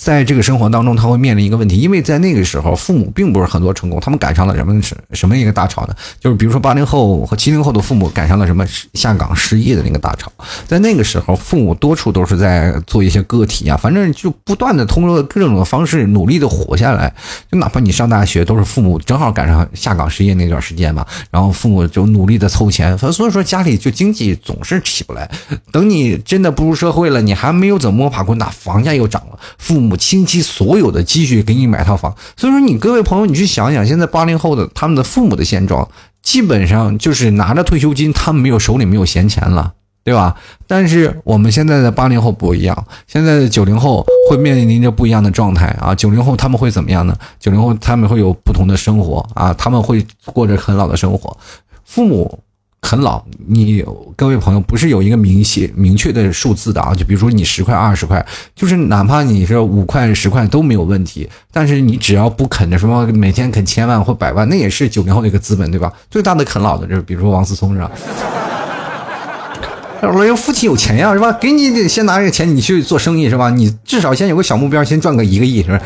[0.00, 5.94] 在这个生活当中，他会面临一个问题，因为在那个时候，父母并不是很多成功，他们赶上了什么什什么一个大潮呢？
[6.18, 10.32] 就是比如说八零后和七零后的父母赶上了什么下岗失业的那个大潮，
[10.66, 17.12] 在那个时候，父母多处都是在做一些个体啊，反正就不断的通过各种的方式努力的活下来，
[17.52, 25.30] 就哪怕你上大学，都是父母正好赶上下岗失业那段时间嘛，然后父母就努力的凑钱，所以说家里就经济总是起不来。
[25.70, 29.89] 等你真的步入社会了，你还没有怎么摸爬滚打，房价又涨了，父母。
[29.96, 35.88] 倾其所有的积蓄给你买套房，所以说你各位朋友，你去想想，现在八零后的他们的父母的现状，
[36.22, 39.72] 基本上就是拿着退休金，他们没有手里没有闲钱了，
[40.04, 40.36] 对吧？
[40.66, 45.94] 但是我们现在的八零后不一样，现在的九零后会面临着不一样的状态啊。
[45.94, 47.16] 九零后他们会怎么样呢？
[47.38, 51.36] 九零后他们会有不同的生活啊，他们会过着很老的生活，
[51.84, 52.38] 父母。
[52.80, 53.84] 啃老，你
[54.16, 56.94] 各位朋友不是有一个明显明确的数字的啊？
[56.94, 58.24] 就比如说你十块二十块，
[58.54, 61.28] 就是哪怕你是五块十块都没有问题。
[61.52, 65.92] 但是你只要不啃着什么每天啃千万或百万，那也是九零后的一个资本，对吧？
[66.10, 67.90] 最大的啃老的就是比如说王思聪是吧？
[70.02, 71.30] 我说父亲有钱呀，是吧？
[71.34, 73.50] 给你先拿这个钱，你去做生意是吧？
[73.50, 75.80] 你至少先有个小目标，先赚个一个亿是吧？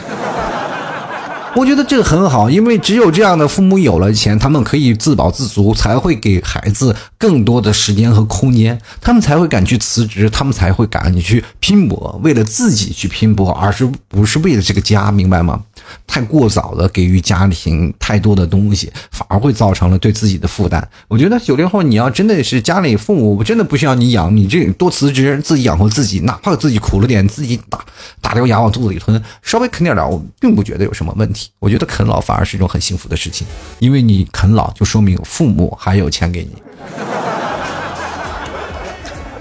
[1.56, 15.62] 我觉得这个很好，因为只有这样的父母有了钱，他们可以自保自足，才会给孩子更多的时间和空间，他们才会敢去辞职，他们才会敢去拼搏，为了自己去拼搏，而是不是为了这个家，明白吗？
[16.06, 20.86] 太过早的给予家庭太多的东西，反而会造成了对自己的负担。
[21.08, 27.84] 我觉得九零后，你要真的是家里父母真的不需要你养，你这多辞职，自己养活自己，哪怕自己苦了点，自己打
[28.20, 31.50] 打掉牙往肚子里吞，稍微啃点点，我并不觉得有什么问题。
[31.58, 33.46] 我觉得啃老反而是一种很幸福的事情，
[33.78, 37.33] 因为你啃老就说明父母还有钱给你。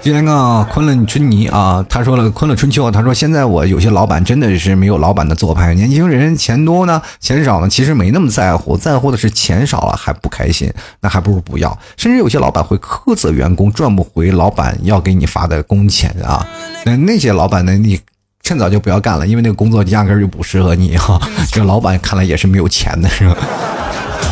[0.04, 11.78] 今天啊，昆仑春泥啊，他说了昆仑春秋，他说现在我有些老板真的是没有老板的做派，年轻人钱多呢，钱少呢，其实没那么在乎，在乎的是钱少了还不开心，那还不如不要。
[11.96, 16.46] 甚至有些老板会苛责员工赚不回老板要给你发的工钱啊，
[16.84, 17.98] 那那些老板呢，你
[18.42, 21.18] 趁早就不要干了，因为那个工作压根就不适合你哈。
[21.50, 23.36] 这老板看来也是没有钱的是吧？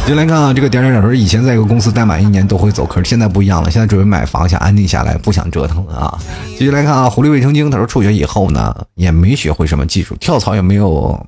[0.04, 6.18] 就来看啊，这个点点点说，以前在一个公司待满一年都会走，可是现在不一样了，现在准备买房，想安定下来，不想折腾了啊。
[6.58, 11.18] 继续来看啊，狐狸未成精，他说辍学以后呢，也没学会什么技术，跳槽也没有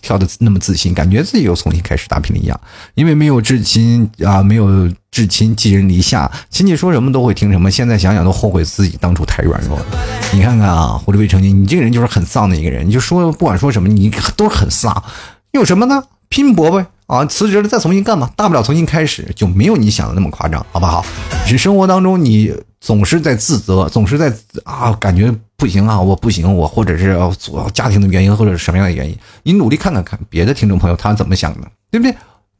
[0.00, 2.58] 跳的那么自信，感觉自己又重新开始打拼了一样，
[2.94, 9.86] 因为没有至亲啊，没有至亲寄人篱下，亲戚说什么都会听什么，现在想想都后悔自己当初太软弱了。
[10.32, 15.04] 你看看啊，狐狸未成精，你这个人就是很丧的一个人，你就说不管说什么，你都是很丧，
[15.52, 16.02] 有什么呢？
[16.30, 16.86] 拼搏呗。
[17.06, 18.30] 啊，辞职了再重新干嘛？
[18.34, 21.04] 大不了重新开始，就没有你想的那么夸张，好不好？
[21.46, 24.32] 是生活当中你总是在自责，总是在
[24.64, 27.30] 啊，感觉不行啊，我不行，我或者是要
[27.70, 29.16] 家庭的原因，或者是什么样的原因？
[29.42, 32.16] 你努力看看看别的听众朋友他怎么想的，对不对？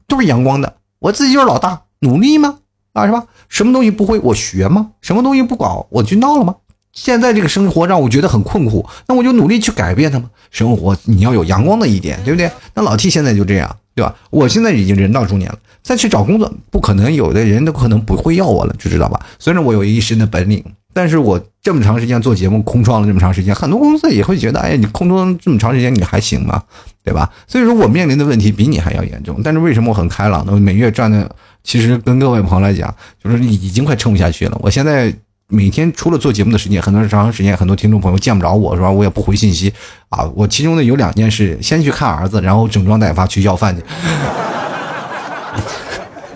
[0.07, 2.59] 都是阳光的，我自己就是老大，努力吗？
[2.93, 3.25] 啊，是吧？
[3.49, 4.91] 什么东西不会我学吗？
[5.01, 6.55] 什么东西不搞我去闹了吗？
[6.95, 10.31] 现在这个生活让我觉得很困苦，那我就努力去改变它嘛。
[10.51, 12.51] 生活你要有阳光的一点，对不对？
[12.75, 13.77] 那老 T 现在就这样。
[13.97, 14.13] 对吧？
[14.31, 19.25] 我现在已经人到中年了，再去找工作，不可能有的人都可能不会要我了，就知道吧？
[19.39, 26.61] 虽然我有一身的本领，但是我这么长时间做节目，空窗了这么长时间，很多公司也会觉得，哎，你空窗这么长时间，你还行吗？
[27.05, 27.31] 对吧？
[27.47, 30.59] 所以说我面临的问题比你还要严重，但是为什么我很开朗呢？
[30.59, 31.31] 每月赚的，
[31.63, 32.93] 其实跟各位朋友来讲，
[33.23, 34.59] 就是已经快撑不下去了。
[34.61, 35.15] 我现在。
[35.49, 38.91] 每天除了做节目的时间，很多长时间，很多听众朋友见不着我，是吧？
[38.91, 39.73] 我也不回信息
[40.09, 40.25] 啊。
[40.35, 43.83] 我其中的有两件事：先去看儿子，然后整装待发去要饭去。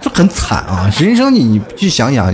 [0.00, 0.88] 这很惨啊！
[0.96, 2.32] 人生你你去想想，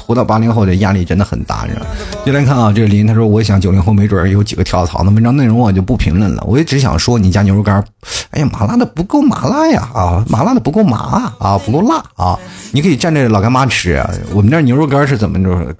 [0.00, 1.84] 活到八零后的压力真的很大，是吧？
[2.24, 5.02] 就来看啊，这个林他说，我想九零后没准有几个跳槽。
[5.04, 7.84] 那文章内容我就不评论了，我也只想说，你家牛肉干，
[8.30, 12.38] 哎呀，麻辣的不够麻辣呀啊，麻辣的不够麻啊，不够辣啊！
[12.72, 14.10] 你可以蘸着老干妈吃啊。
[14.32, 15.74] 我们这牛肉干是怎么着？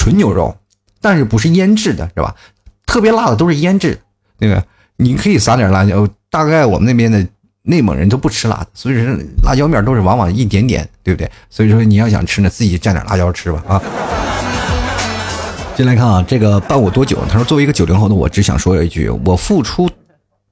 [0.00, 0.56] 纯牛肉，
[0.98, 2.34] 但是不是腌制的，是吧？
[2.86, 4.00] 特别辣的都是腌制，
[4.38, 4.64] 那个
[4.96, 6.08] 你可以撒点辣椒。
[6.30, 7.26] 大概我们那边的。
[7.62, 11.30] 内蒙人都不吃辣的，所以说辣椒面都是往往一点点，对不对？
[11.50, 13.82] 所以说你要想吃呢，自己蘸点辣椒吃吧啊！
[15.76, 17.18] 进来看啊，这个伴我多久？
[17.28, 19.88] 他说，作为一个九零后的我，只想说一句：我付出，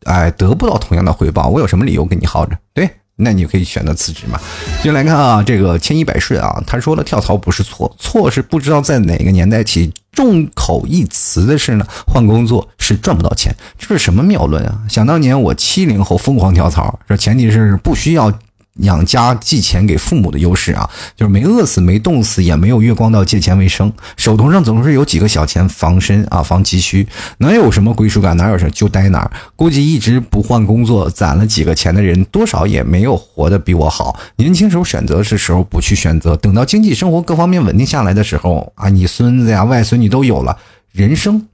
[0.05, 2.55] 哎，得不到同样的回报，我有什么理由跟你耗着？
[2.75, 2.89] 对。
[3.21, 4.41] 那你可以选择辞职嘛？
[4.83, 14.79] 就来看啊，这个千依百顺啊，他说了跳槽不是错，错是不知道在哪个年代起众口一词的是呢，换工作是赚不到钱，这是什么谬论啊？
[14.89, 18.33] 想当年我七零后疯狂跳槽，这前提是不需要。
[18.79, 27.07] 养家寄钱给父母的优势啊，就是没饿死、没冻死，也没有月光到借钱为生，手头上总是有几个小钱防身啊，防急需，
[27.39, 28.37] 能有什么归属感？
[28.37, 29.31] 哪有什就待哪儿。
[29.57, 34.19] 估计一直不换工作，攒了几个钱的人，多少也没有活得比我好。
[34.37, 40.57] 年轻时候选择是时候不去选择，等到经济生活各方面稳定下来的时候啊，你孙子呀、外孙女都有了，
[40.93, 41.47] 人生。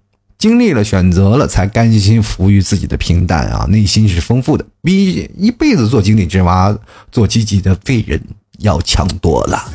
[0.44, 3.64] 经历了选择了，才甘心服于自己的平淡啊！
[3.70, 6.78] 内心是丰富的，比一辈子做井底之蛙、
[7.10, 8.20] 做积极的废人
[8.58, 9.72] 要强多了。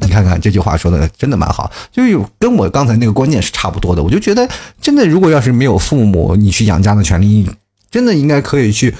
[0.00, 4.00] 你看看这句话说的真的蛮好，就有跟我刚才那个观念是差不多的。
[4.00, 4.48] 我就觉得，
[4.80, 7.50] 真的，如果要是没有父母，你去养家的权利。
[7.90, 8.92] 真的应该可以去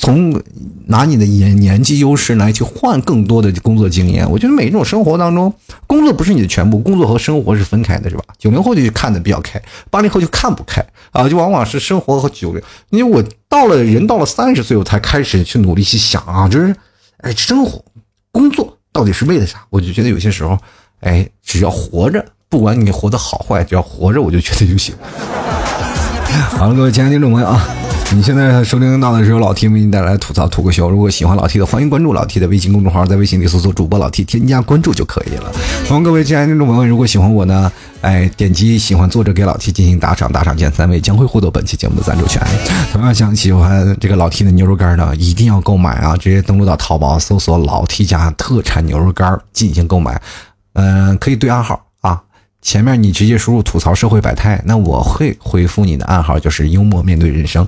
[0.00, 0.40] 从
[0.86, 4.28] 拿你的年年纪优势来去换更多的工作经验。
[4.30, 5.52] 我觉得每一种生活当中，
[5.88, 8.22] 工作不是你的全部，工作和生活是分开的，是吧？
[8.38, 10.80] 九零后就看的比较开，八零后就看不开
[11.10, 12.62] 啊，就往往是生活和九零。
[12.90, 16.74] 因为我到了人到了三十岁，我才开始去努力去想啊，就是
[17.18, 17.84] 哎，生活、
[18.30, 19.64] 工作到底是为了啥？
[19.68, 20.56] 我就觉得有些时候，
[21.00, 24.94] 哎，只要活着，不管你活得好坏，只要活着，我就觉得就行。
[26.56, 27.68] 好了，各位亲爱的听众朋友啊。
[28.16, 30.88] 你现在收听到的是由老 T 为你带来吐槽吐个秀。
[30.88, 35.52] 如果喜欢老 T 的，欢迎关注老 T 的微信公众号，在微信里搜索主播老 T，添加关注就可以了。
[35.86, 42.42] 欢迎各位亲爱的听众朋友，如果喜欢我呢，哎，点击喜欢作者给老 T 进行打赏，打赏前三位将会获得本期节目的赞助权。
[42.90, 46.16] 同样想喜欢这个老 T 的牛肉干呢，一定要购买啊！
[46.16, 50.18] 直接登录到淘宝搜索老 T 家特产牛肉干进行购买。
[50.72, 51.78] 嗯，可以对暗号，
[52.68, 57.66] 前面你直接输入吐槽社会百态，那我会回复你的暗号，就是幽默面对人生。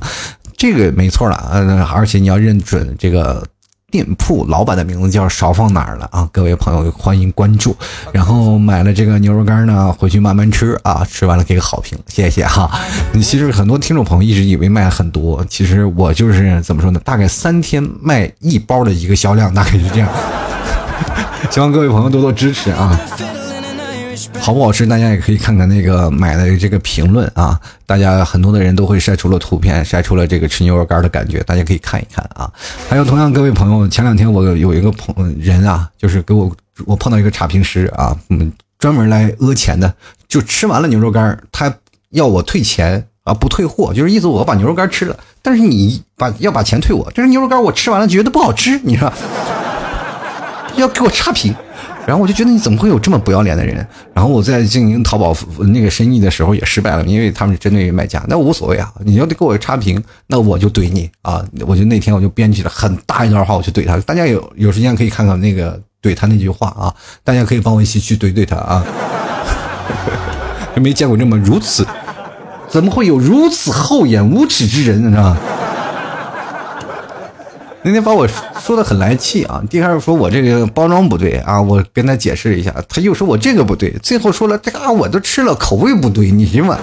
[0.58, 3.42] 这个没错了，嗯，而且你要认准这个
[3.90, 6.28] 店铺老板的名字叫少放哪儿了啊！
[6.30, 7.74] 各位朋友欢迎关注，
[8.12, 12.70] 然后买了这个牛肉干呢，回去慢慢吃啊，吃完了给个好评，谢谢哈。
[13.14, 17.00] 你其实很多听众朋友一直以为卖很多，其实我就是怎么说呢？
[17.02, 20.08] 大概三天卖一包的一个销量，大概是这样。
[21.50, 23.00] 希望各位朋友多多支持啊。
[24.38, 24.86] 好不好吃？
[24.86, 27.60] 大家也可以看看那个买的这个评论啊。
[27.86, 32.50] 大家很多的人都会晒出了图片，晒出了这个吃牛肉干的感觉，大家可以看一看啊。
[32.88, 36.50] 还有同样各位朋友，前两天我有一个朋人啊，就是给我
[36.86, 39.92] 我碰到一个差评师啊，嗯，专门来讹钱的，
[40.26, 41.72] 就吃完了牛肉干，他
[42.10, 49.12] 要我退钱啊，不退货，就是意思我把牛肉干吃了，但是你把要把钱退我，这是牛肉干我吃完了觉得不好吃，你说
[50.76, 51.54] 要给我差评。
[52.06, 53.86] 然后我就觉得你怎么会有这么不要脸的人？
[54.12, 55.36] 然后我在经营淘宝
[55.72, 58.90] 那个生意的时候也失败了，因为他们是针对于卖家，那无所谓啊。
[59.04, 61.44] 你要得给我差评，那我就怼你啊！
[61.66, 63.96] 我就那天我就编辑了很大一段话，我去怼他。
[63.98, 66.92] 大家有有时间可以看看那个怼他那句话啊！
[67.22, 68.84] 大家可以帮我一起去怼怼他啊！
[70.74, 71.86] 就 没见过这么如此，
[72.68, 75.36] 怎么会有如此厚颜无耻之人呢？
[77.82, 78.28] 那天把我
[78.60, 79.62] 说的很来气啊！
[79.70, 86.78] 第二说我这个包装不对啊，我跟他解释一下，他又说我这个不对，最后说了这个我都吃了，口味不对，你行吗？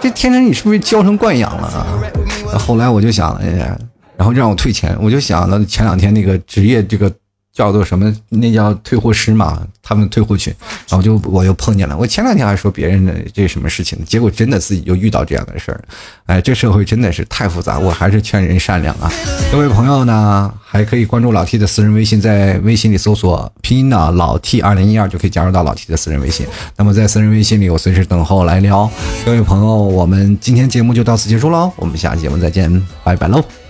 [0.00, 2.58] 这天生你是不是娇生惯养了啊？
[2.58, 3.76] 后来我就想，哎，
[4.16, 7.10] 然后让我退钱，我就想了前两天那个职业这个。
[7.54, 8.14] 叫做什么？
[8.28, 10.52] 那叫退货师嘛，他们退货群，
[10.88, 11.96] 然后就我又碰见了。
[11.96, 15.80] 我前两天还说别人的这什么事情，结果真的自己就遇到这样的事儿。
[16.26, 19.08] 哎，这社会真的是太复杂，我还是劝人善良啊。
[19.52, 26.44] 各位朋友呢，还可以关注老 T 的私人微信，在微信里搜索拼音的老 T 二零一二就可以加入到老 T 的私人微信。
[26.76, 28.90] 那么在私人微信里，我随时等候来聊。
[29.24, 33.63] 各位朋友，我们今天节目就到此结束喽，我们下期节目再见，拜拜喽。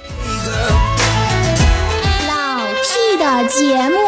[3.43, 3.99] 节目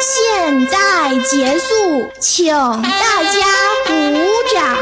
[0.00, 2.46] 现在结束请
[2.82, 3.46] 大家
[3.86, 3.92] 鼓
[4.54, 4.76] 掌。